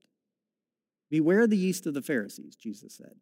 Beware 1.11 1.47
the 1.47 1.57
yeast 1.57 1.87
of 1.87 1.95
the 1.95 2.03
Pharisees, 2.03 2.55
Jesus 2.55 2.95
said. 2.95 3.17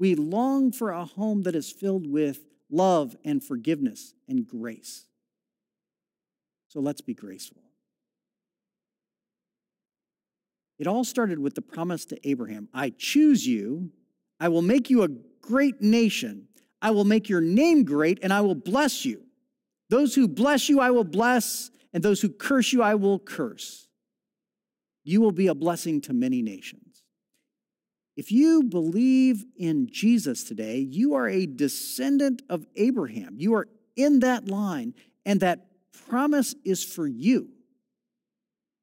We 0.00 0.14
long 0.14 0.72
for 0.72 0.90
a 0.90 1.04
home 1.04 1.42
that 1.42 1.54
is 1.54 1.70
filled 1.70 2.10
with 2.10 2.40
love 2.70 3.14
and 3.24 3.44
forgiveness 3.44 4.14
and 4.26 4.46
grace. 4.46 5.06
So 6.68 6.80
let's 6.80 7.02
be 7.02 7.14
graceful. 7.14 7.62
It 10.80 10.86
all 10.86 11.04
started 11.04 11.38
with 11.38 11.54
the 11.54 11.62
promise 11.62 12.06
to 12.06 12.28
Abraham 12.28 12.68
I 12.72 12.90
choose 12.96 13.46
you, 13.46 13.90
I 14.40 14.48
will 14.48 14.62
make 14.62 14.88
you 14.88 15.02
a 15.02 15.08
great 15.42 15.82
nation, 15.82 16.48
I 16.80 16.90
will 16.90 17.04
make 17.04 17.28
your 17.28 17.42
name 17.42 17.84
great, 17.84 18.18
and 18.22 18.32
I 18.32 18.40
will 18.40 18.54
bless 18.54 19.04
you. 19.04 19.22
Those 19.90 20.14
who 20.14 20.26
bless 20.26 20.70
you, 20.70 20.80
I 20.80 20.90
will 20.90 21.04
bless, 21.04 21.70
and 21.92 22.02
those 22.02 22.22
who 22.22 22.30
curse 22.30 22.72
you, 22.72 22.82
I 22.82 22.94
will 22.94 23.18
curse. 23.18 23.88
You 25.04 25.20
will 25.20 25.32
be 25.32 25.48
a 25.48 25.54
blessing 25.54 26.00
to 26.02 26.14
many 26.14 26.40
nations. 26.40 27.02
If 28.16 28.32
you 28.32 28.62
believe 28.62 29.44
in 29.56 29.88
Jesus 29.90 30.44
today, 30.44 30.78
you 30.78 31.14
are 31.14 31.28
a 31.28 31.44
descendant 31.44 32.40
of 32.48 32.64
Abraham. 32.76 33.34
You 33.38 33.54
are 33.54 33.68
in 33.96 34.20
that 34.20 34.48
line, 34.48 34.94
and 35.26 35.40
that 35.40 35.66
promise 36.08 36.54
is 36.64 36.82
for 36.82 37.06
you. 37.06 37.50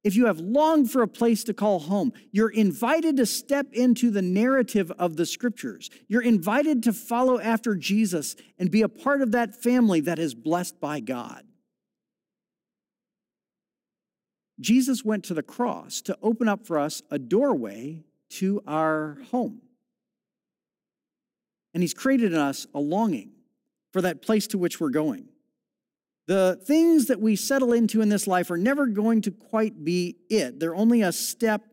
If 0.08 0.16
you 0.16 0.28
have 0.28 0.40
longed 0.40 0.90
for 0.90 1.02
a 1.02 1.08
place 1.08 1.44
to 1.44 1.54
call 1.54 1.80
home, 1.80 2.14
you're 2.32 2.48
invited 2.50 3.18
to 3.18 3.26
step 3.26 3.74
into 3.74 4.10
the 4.10 4.22
narrative 4.22 4.90
of 4.92 5.18
the 5.18 5.26
scriptures. 5.26 5.90
You're 6.08 6.22
invited 6.22 6.82
to 6.84 6.94
follow 6.94 7.42
after 7.42 7.76
Jesus 7.76 8.38
and 8.58 8.72
be 8.72 8.84
a 8.84 8.88
part 8.88 9.22
of 9.22 9.34
that 9.34 9.62
family 9.62 10.00
that 10.00 10.18
is 10.18 10.34
blessed 10.34 10.80
by 10.80 11.02
God. 11.02 11.44
Jesus 14.62 15.04
went 15.04 15.26
to 15.26 15.34
the 15.34 15.44
cross 15.44 16.00
to 16.04 16.18
open 16.22 16.48
up 16.48 16.66
for 16.66 16.80
us 16.80 17.02
a 17.12 17.20
doorway 17.20 18.06
to 18.30 18.64
our 18.66 19.18
home. 19.32 19.62
And 21.74 21.84
He's 21.84 21.94
created 21.94 22.32
in 22.32 22.40
us 22.40 22.66
a 22.74 22.80
longing 22.80 23.32
for 23.92 24.02
that 24.04 24.22
place 24.22 24.48
to 24.48 24.58
which 24.58 24.80
we're 24.80 24.90
going. 24.90 25.28
The 26.28 26.60
things 26.62 27.06
that 27.06 27.22
we 27.22 27.38
settle 27.38 27.72
into 27.72 28.02
in 28.02 28.10
this 28.10 28.28
life 28.28 28.52
are 28.52 28.58
never 28.58 28.86
going 28.86 29.22
to 29.22 29.32
quite 29.32 29.84
be 29.84 30.18
it, 30.30 30.60
they're 30.60 30.76
only 30.76 31.02
a 31.02 31.12
step 31.12 31.64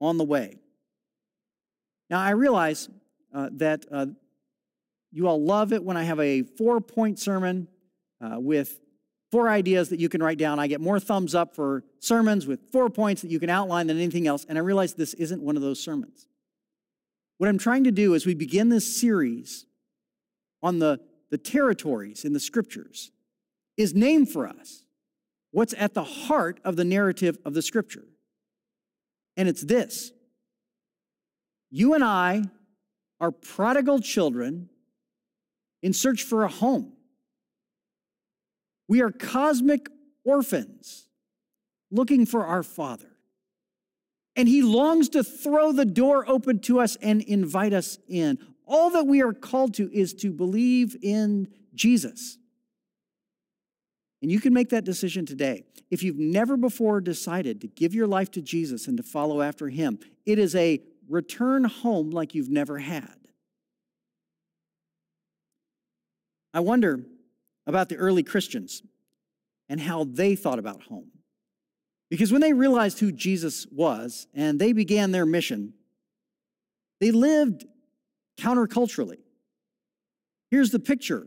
on 0.00 0.18
the 0.18 0.24
way. 0.24 0.58
Now, 2.10 2.20
I 2.20 2.30
realize 2.30 2.88
uh, 3.34 3.48
that 3.52 3.84
uh, 3.90 4.06
you 5.12 5.28
all 5.28 5.42
love 5.42 5.72
it 5.72 5.82
when 5.82 5.96
I 5.96 6.04
have 6.04 6.20
a 6.20 6.42
four 6.42 6.80
point 6.80 7.18
sermon 7.18 7.68
uh, 8.20 8.38
with 8.40 8.80
four 9.30 9.48
ideas 9.48 9.88
that 9.90 10.00
you 10.00 10.08
can 10.08 10.22
write 10.22 10.38
down. 10.38 10.58
I 10.58 10.66
get 10.66 10.80
more 10.80 11.00
thumbs 11.00 11.34
up 11.34 11.54
for 11.54 11.84
sermons 12.00 12.46
with 12.46 12.70
four 12.70 12.90
points 12.90 13.22
that 13.22 13.30
you 13.30 13.40
can 13.40 13.50
outline 13.50 13.86
than 13.86 13.96
anything 13.96 14.26
else. 14.26 14.46
And 14.48 14.58
I 14.58 14.60
realize 14.60 14.94
this 14.94 15.14
isn't 15.14 15.42
one 15.42 15.56
of 15.56 15.62
those 15.62 15.82
sermons. 15.82 16.26
What 17.38 17.48
I'm 17.48 17.58
trying 17.58 17.84
to 17.84 17.92
do 17.92 18.14
as 18.14 18.24
we 18.24 18.34
begin 18.34 18.68
this 18.68 18.98
series 18.98 19.66
on 20.62 20.78
the, 20.78 21.00
the 21.30 21.38
territories 21.38 22.24
in 22.24 22.32
the 22.32 22.40
scriptures 22.40 23.10
is 23.76 23.94
named 23.94 24.30
for 24.30 24.46
us 24.46 24.84
what's 25.50 25.74
at 25.78 25.94
the 25.94 26.04
heart 26.04 26.60
of 26.64 26.76
the 26.76 26.84
narrative 26.84 27.38
of 27.44 27.54
the 27.54 27.62
scripture. 27.62 28.04
And 29.36 29.48
it's 29.48 29.62
this 29.62 30.12
you 31.70 31.94
and 31.94 32.04
I 32.04 32.42
are 33.20 33.30
prodigal 33.30 34.00
children 34.00 34.68
in 35.82 35.92
search 35.92 36.22
for 36.22 36.44
a 36.44 36.48
home. 36.48 36.92
We 38.88 39.02
are 39.02 39.10
cosmic 39.10 39.88
orphans 40.24 41.08
looking 41.90 42.26
for 42.26 42.44
our 42.44 42.62
Father. 42.62 43.10
And 44.34 44.48
He 44.48 44.62
longs 44.62 45.08
to 45.10 45.24
throw 45.24 45.72
the 45.72 45.84
door 45.84 46.28
open 46.28 46.60
to 46.60 46.80
us 46.80 46.96
and 46.96 47.22
invite 47.22 47.72
us 47.72 47.98
in. 48.08 48.38
All 48.66 48.90
that 48.90 49.06
we 49.06 49.22
are 49.22 49.32
called 49.32 49.74
to 49.74 49.90
is 49.92 50.12
to 50.14 50.32
believe 50.32 50.96
in 51.02 51.48
Jesus. 51.74 52.36
And 54.22 54.30
you 54.30 54.40
can 54.40 54.52
make 54.52 54.70
that 54.70 54.84
decision 54.84 55.26
today. 55.26 55.64
If 55.90 56.02
you've 56.02 56.18
never 56.18 56.56
before 56.56 57.00
decided 57.00 57.60
to 57.60 57.68
give 57.68 57.94
your 57.94 58.06
life 58.06 58.30
to 58.32 58.42
Jesus 58.42 58.88
and 58.88 58.96
to 58.96 59.02
follow 59.02 59.42
after 59.42 59.68
Him, 59.68 59.98
it 60.24 60.38
is 60.38 60.54
a 60.54 60.80
return 61.08 61.64
home 61.64 62.10
like 62.10 62.34
you've 62.34 62.50
never 62.50 62.78
had. 62.78 63.14
I 66.52 66.60
wonder 66.60 67.04
about 67.66 67.88
the 67.88 67.96
early 67.96 68.22
Christians 68.22 68.82
and 69.68 69.80
how 69.80 70.04
they 70.04 70.34
thought 70.34 70.58
about 70.58 70.84
home. 70.84 71.10
Because 72.08 72.32
when 72.32 72.40
they 72.40 72.52
realized 72.52 73.00
who 73.00 73.12
Jesus 73.12 73.66
was 73.70 74.26
and 74.32 74.58
they 74.58 74.72
began 74.72 75.10
their 75.10 75.26
mission, 75.26 75.74
they 77.00 77.10
lived 77.10 77.66
counterculturally. 78.38 79.18
Here's 80.50 80.70
the 80.70 80.78
picture 80.78 81.26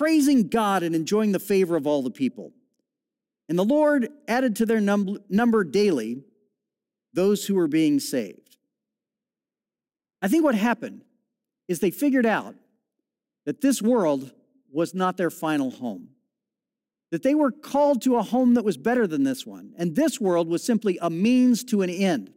praising 0.00 0.48
God 0.48 0.82
and 0.82 0.94
enjoying 0.94 1.32
the 1.32 1.38
favor 1.38 1.76
of 1.76 1.86
all 1.86 2.02
the 2.02 2.10
people. 2.10 2.54
And 3.50 3.58
the 3.58 3.64
Lord 3.66 4.08
added 4.26 4.56
to 4.56 4.64
their 4.64 4.80
num- 4.80 5.18
number 5.28 5.62
daily 5.62 6.24
those 7.12 7.44
who 7.44 7.54
were 7.54 7.68
being 7.68 8.00
saved. 8.00 8.56
I 10.22 10.28
think 10.28 10.42
what 10.42 10.54
happened 10.54 11.02
is 11.68 11.80
they 11.80 11.90
figured 11.90 12.24
out 12.24 12.54
that 13.44 13.60
this 13.60 13.82
world 13.82 14.32
was 14.72 14.94
not 14.94 15.18
their 15.18 15.28
final 15.28 15.70
home 15.70 16.08
that 17.10 17.22
they 17.22 17.34
were 17.34 17.50
called 17.50 18.00
to 18.02 18.16
a 18.16 18.22
home 18.22 18.54
that 18.54 18.64
was 18.64 18.76
better 18.76 19.06
than 19.06 19.24
this 19.24 19.44
one, 19.44 19.74
and 19.76 19.96
this 19.96 20.20
world 20.20 20.48
was 20.48 20.62
simply 20.62 20.96
a 21.02 21.10
means 21.10 21.64
to 21.64 21.82
an 21.82 21.90
end. 21.90 22.32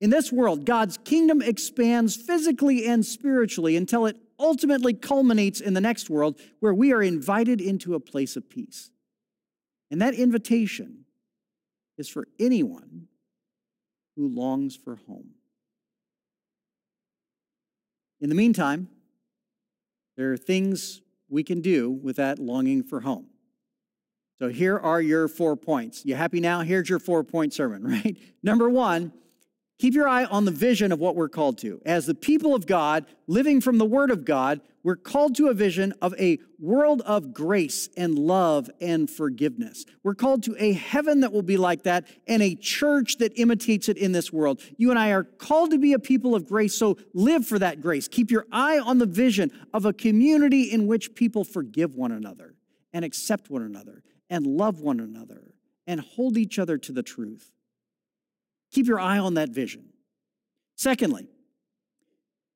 In 0.00 0.10
this 0.10 0.32
world, 0.32 0.64
God's 0.64 0.98
kingdom 0.98 1.42
expands 1.42 2.16
physically 2.16 2.86
and 2.86 3.04
spiritually 3.04 3.76
until 3.76 4.06
it 4.06 4.16
ultimately 4.42 4.92
culminates 4.92 5.60
in 5.60 5.74
the 5.74 5.80
next 5.80 6.10
world 6.10 6.38
where 6.60 6.74
we 6.74 6.92
are 6.92 7.02
invited 7.02 7.60
into 7.60 7.94
a 7.94 8.00
place 8.00 8.36
of 8.36 8.50
peace. 8.50 8.90
And 9.90 10.02
that 10.02 10.14
invitation 10.14 11.04
is 11.96 12.08
for 12.08 12.26
anyone 12.40 13.08
who 14.16 14.28
longs 14.28 14.76
for 14.76 14.96
home. 14.96 15.30
In 18.20 18.28
the 18.28 18.34
meantime, 18.34 18.88
there 20.16 20.32
are 20.32 20.36
things 20.36 21.00
we 21.28 21.42
can 21.42 21.60
do 21.60 21.90
with 21.90 22.16
that 22.16 22.38
longing 22.38 22.82
for 22.82 23.00
home. 23.00 23.26
So 24.38 24.48
here 24.48 24.78
are 24.78 25.00
your 25.00 25.28
four 25.28 25.56
points. 25.56 26.04
You 26.04 26.14
happy 26.14 26.40
now? 26.40 26.60
Here's 26.60 26.88
your 26.88 26.98
four 26.98 27.24
point 27.24 27.52
sermon, 27.54 27.84
right? 27.86 28.16
Number 28.42 28.68
one, 28.68 29.12
Keep 29.78 29.94
your 29.94 30.08
eye 30.08 30.24
on 30.24 30.44
the 30.44 30.52
vision 30.52 30.92
of 30.92 31.00
what 31.00 31.16
we're 31.16 31.28
called 31.28 31.58
to. 31.58 31.80
As 31.84 32.06
the 32.06 32.14
people 32.14 32.54
of 32.54 32.66
God, 32.66 33.04
living 33.26 33.60
from 33.60 33.78
the 33.78 33.84
Word 33.84 34.10
of 34.10 34.24
God, 34.24 34.60
we're 34.84 34.96
called 34.96 35.36
to 35.36 35.48
a 35.48 35.54
vision 35.54 35.92
of 36.02 36.14
a 36.18 36.38
world 36.58 37.02
of 37.02 37.32
grace 37.32 37.88
and 37.96 38.18
love 38.18 38.68
and 38.80 39.08
forgiveness. 39.08 39.84
We're 40.02 40.14
called 40.14 40.42
to 40.44 40.56
a 40.58 40.72
heaven 40.72 41.20
that 41.20 41.32
will 41.32 41.42
be 41.42 41.56
like 41.56 41.84
that 41.84 42.06
and 42.26 42.42
a 42.42 42.54
church 42.54 43.18
that 43.18 43.38
imitates 43.38 43.88
it 43.88 43.96
in 43.96 44.12
this 44.12 44.32
world. 44.32 44.60
You 44.76 44.90
and 44.90 44.98
I 44.98 45.10
are 45.10 45.24
called 45.24 45.70
to 45.70 45.78
be 45.78 45.92
a 45.92 45.98
people 45.98 46.34
of 46.34 46.48
grace, 46.48 46.76
so 46.76 46.98
live 47.14 47.46
for 47.46 47.58
that 47.60 47.80
grace. 47.80 48.08
Keep 48.08 48.30
your 48.30 48.46
eye 48.50 48.78
on 48.78 48.98
the 48.98 49.06
vision 49.06 49.52
of 49.72 49.84
a 49.84 49.92
community 49.92 50.64
in 50.64 50.86
which 50.86 51.14
people 51.14 51.44
forgive 51.44 51.94
one 51.94 52.12
another 52.12 52.54
and 52.92 53.04
accept 53.04 53.50
one 53.50 53.62
another 53.62 54.02
and 54.28 54.46
love 54.46 54.80
one 54.80 54.98
another 54.98 55.54
and 55.86 56.00
hold 56.00 56.36
each 56.36 56.58
other 56.58 56.78
to 56.78 56.92
the 56.92 57.02
truth. 57.02 57.51
Keep 58.72 58.86
your 58.86 59.00
eye 59.00 59.18
on 59.18 59.34
that 59.34 59.50
vision. 59.50 59.84
Secondly, 60.76 61.28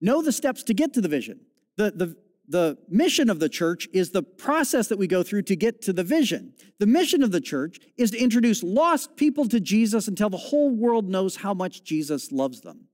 know 0.01 0.23
the 0.23 0.33
steps 0.33 0.63
to 0.65 0.75
get 0.75 0.95
to 0.95 1.01
the 1.01 1.09
vision. 1.09 1.41
The, 1.77 1.91
the, 1.91 2.17
the 2.49 2.79
mission 2.89 3.29
of 3.29 3.39
the 3.39 3.49
church 3.49 3.89
is 3.93 4.11
the 4.11 4.23
process 4.23 4.89
that 4.89 4.99
we 4.99 5.07
go 5.07 5.23
through 5.23 5.43
to 5.43 5.57
get 5.57 5.83
to 5.83 5.93
the 5.93 6.05
vision. 6.05 6.55
The 6.79 6.87
mission 6.87 7.23
of 7.23 7.33
the 7.33 7.41
church 7.41 7.79
is 7.97 8.11
to 8.13 8.19
introduce 8.19 8.63
lost 8.63 9.17
people 9.17 9.47
to 9.49 9.61
Jesus 9.61 10.09
until 10.09 10.31
the 10.31 10.37
whole 10.37 10.71
world 10.71 11.09
knows 11.09 11.37
how 11.37 11.55
much 11.55 11.85
Jesus 11.85 12.33
loves 12.33 12.63
them. 12.63 12.87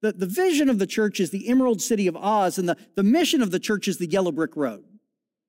The, 0.00 0.12
the 0.12 0.26
vision 0.26 0.68
of 0.68 0.78
the 0.78 0.86
church 0.86 1.18
is 1.18 1.30
the 1.30 1.48
Emerald 1.48 1.82
City 1.82 2.06
of 2.06 2.16
Oz, 2.16 2.58
and 2.58 2.68
the, 2.68 2.76
the 2.94 3.02
mission 3.02 3.42
of 3.42 3.50
the 3.50 3.58
church 3.58 3.88
is 3.88 3.98
the 3.98 4.08
Yellow 4.08 4.30
Brick 4.30 4.54
Road, 4.54 4.84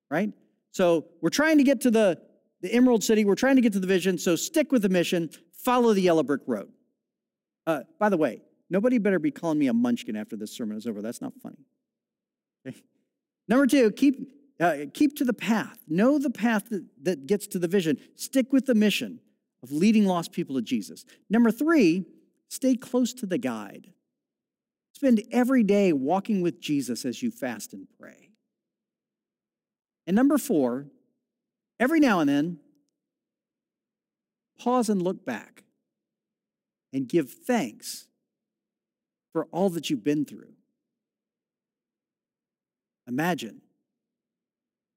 right? 0.10 0.32
So 0.72 1.06
we're 1.22 1.30
trying 1.30 1.60
to 1.60 1.64
get 1.64 1.82
to 1.82 1.92
the, 1.92 2.20
the 2.62 2.74
Emerald 2.74 3.04
City, 3.04 3.26
we're 3.26 3.36
trying 3.36 3.58
to 3.58 3.62
get 3.62 3.74
to 3.74 3.80
the 3.80 3.88
vision, 3.88 4.18
so 4.18 4.36
stick 4.36 4.72
with 4.72 4.82
the 4.82 4.90
mission, 4.90 5.30
follow 5.52 5.94
the 5.94 6.02
Yellow 6.02 6.24
Brick 6.24 6.42
Road. 6.48 6.72
Uh, 7.70 7.84
by 8.00 8.10
the 8.10 8.18
way, 8.18 8.42
nobody 8.72 8.98
better 8.98 9.20
be 9.20 9.30
calling 9.30 9.60
me 9.60 9.68
a 9.68 9.74
munchkin 9.74 10.16
after 10.16 10.36
this 10.36 10.52
sermon 10.52 10.76
is 10.76 10.88
over. 10.88 11.04
That's 11.04 11.22
not 11.22 11.34
funny. 11.44 11.68
Okay? 12.68 12.82
Number 13.48 13.68
two, 13.68 13.92
keep, 13.92 14.28
uh, 14.60 14.78
keep 14.92 15.16
to 15.18 15.24
the 15.24 15.34
path. 15.34 15.78
Know 15.88 16.18
the 16.18 16.32
path 16.32 16.70
that, 16.70 16.84
that 17.04 17.28
gets 17.28 17.46
to 17.46 17.60
the 17.60 17.68
vision. 17.68 18.00
Stick 18.16 18.52
with 18.52 18.66
the 18.66 18.74
mission 18.74 19.20
of 19.62 19.72
leading 19.72 20.06
lost 20.06 20.32
people 20.32 20.56
to 20.56 20.64
Jesus. 20.64 21.06
Number 21.30 21.52
three, 21.52 22.06
stay 22.48 22.76
close 22.76 23.14
to 23.14 23.28
the 23.28 23.38
guide. 23.38 23.94
Spend 24.94 25.22
every 25.32 25.62
day 25.62 25.94
walking 25.94 26.42
with 26.42 26.60
Jesus 26.60 27.06
as 27.06 27.22
you 27.22 27.30
fast 27.30 27.74
and 27.74 27.88
pray. 28.00 28.32
And 30.08 30.16
number 30.16 30.40
four, 30.40 30.88
every 31.80 32.00
now 32.00 32.20
and 32.20 32.28
then, 32.28 32.58
pause 34.58 34.90
and 34.90 35.04
look 35.04 35.24
back 35.24 35.66
and 36.94 37.08
give 37.08 37.32
thanks 37.32 38.08
for 39.32 39.46
all 39.52 39.70
that 39.70 39.90
you've 39.90 40.04
been 40.04 40.26
through. 40.26 40.54
Imagine 43.08 43.62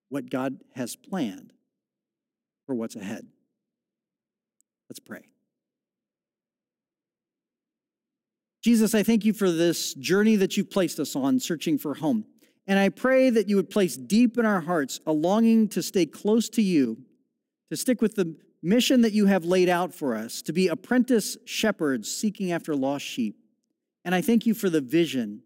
what 0.09 0.31
God 0.31 0.59
has 0.75 0.97
planned 0.97 1.53
for 2.67 2.75
what's 2.75 2.97
ahead. 2.97 3.27
Let's 4.89 5.01
pray. 5.01 5.23
Jesus, 8.63 8.95
I 8.95 9.03
thank 9.03 9.25
you 9.25 9.33
for 9.33 9.51
this 9.51 9.95
journey 9.95 10.37
that 10.37 10.57
you've 10.57 10.71
placed 10.71 11.01
us 11.01 11.17
on, 11.17 11.41
searching 11.41 11.79
for 11.79 11.95
home. 11.95 12.25
And 12.67 12.79
I 12.79 12.91
pray 12.91 13.29
that 13.31 13.49
you 13.49 13.57
would 13.57 13.71
place 13.71 13.97
deep 13.97 14.39
in 14.39 14.47
our 14.47 14.61
hearts 14.61 15.01
a 15.07 15.13
longing 15.13 15.67
to 15.69 15.83
stay 15.83 16.07
close 16.07 16.49
to 16.51 16.63
you, 16.63 16.99
to 17.71 17.77
stick 17.77 18.01
with 18.01 18.15
the 18.15 18.37
mission 18.63 19.01
that 19.03 19.13
you 19.13 19.27
have 19.27 19.45
laid 19.45 19.69
out 19.69 19.93
for 19.93 20.15
us 20.15 20.43
to 20.43 20.53
be 20.53 20.69
apprentice 20.69 21.37
shepherds 21.45 22.11
seeking 22.15 22.53
after 22.53 22.75
lost 22.77 23.05
sheep. 23.05 23.37
And 24.05 24.15
I 24.15 24.21
thank 24.21 24.47
you 24.47 24.55
for 24.55 24.71
the 24.71 24.81
vision 24.81 25.43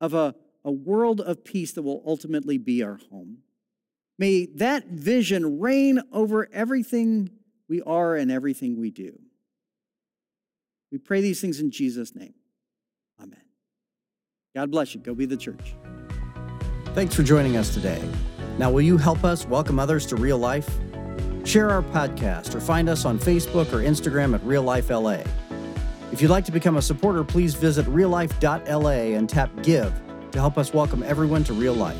of 0.00 0.14
a, 0.14 0.34
a 0.64 0.70
world 0.70 1.20
of 1.20 1.44
peace 1.44 1.72
that 1.72 1.82
will 1.82 2.02
ultimately 2.06 2.58
be 2.58 2.82
our 2.82 2.98
home. 3.10 3.38
May 4.18 4.46
that 4.56 4.88
vision 4.88 5.60
reign 5.60 6.00
over 6.12 6.48
everything 6.52 7.30
we 7.68 7.80
are 7.82 8.14
and 8.14 8.30
everything 8.30 8.78
we 8.78 8.90
do. 8.90 9.18
We 10.90 10.98
pray 10.98 11.22
these 11.22 11.40
things 11.40 11.58
in 11.58 11.70
Jesus' 11.70 12.14
name. 12.14 12.34
Amen. 13.18 13.40
God 14.54 14.70
bless 14.70 14.94
you. 14.94 15.00
Go 15.00 15.14
be 15.14 15.24
the 15.24 15.36
church. 15.36 15.74
Thanks 16.94 17.14
for 17.14 17.22
joining 17.22 17.56
us 17.56 17.72
today. 17.72 18.02
Now, 18.58 18.70
will 18.70 18.82
you 18.82 18.98
help 18.98 19.24
us 19.24 19.46
welcome 19.46 19.78
others 19.78 20.04
to 20.06 20.16
real 20.16 20.36
life? 20.36 20.68
Share 21.44 21.70
our 21.70 21.82
podcast 21.82 22.54
or 22.54 22.60
find 22.60 22.88
us 22.88 23.04
on 23.04 23.18
Facebook 23.18 23.72
or 23.72 23.78
Instagram 23.78 24.34
at 24.34 24.42
Real 24.44 24.62
Life 24.62 24.90
LA. 24.90 25.22
If 26.12 26.20
you'd 26.20 26.30
like 26.30 26.44
to 26.44 26.52
become 26.52 26.76
a 26.76 26.82
supporter, 26.82 27.24
please 27.24 27.54
visit 27.54 27.86
reallife.la 27.86 28.90
and 28.90 29.28
tap 29.28 29.50
Give 29.62 29.92
to 30.30 30.38
help 30.38 30.58
us 30.58 30.72
welcome 30.72 31.02
everyone 31.02 31.44
to 31.44 31.52
real 31.52 31.74
life. 31.74 31.96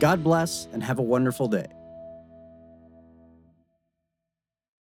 God 0.00 0.22
bless 0.22 0.68
and 0.72 0.82
have 0.82 0.98
a 0.98 1.02
wonderful 1.02 1.48
day. 1.48 1.66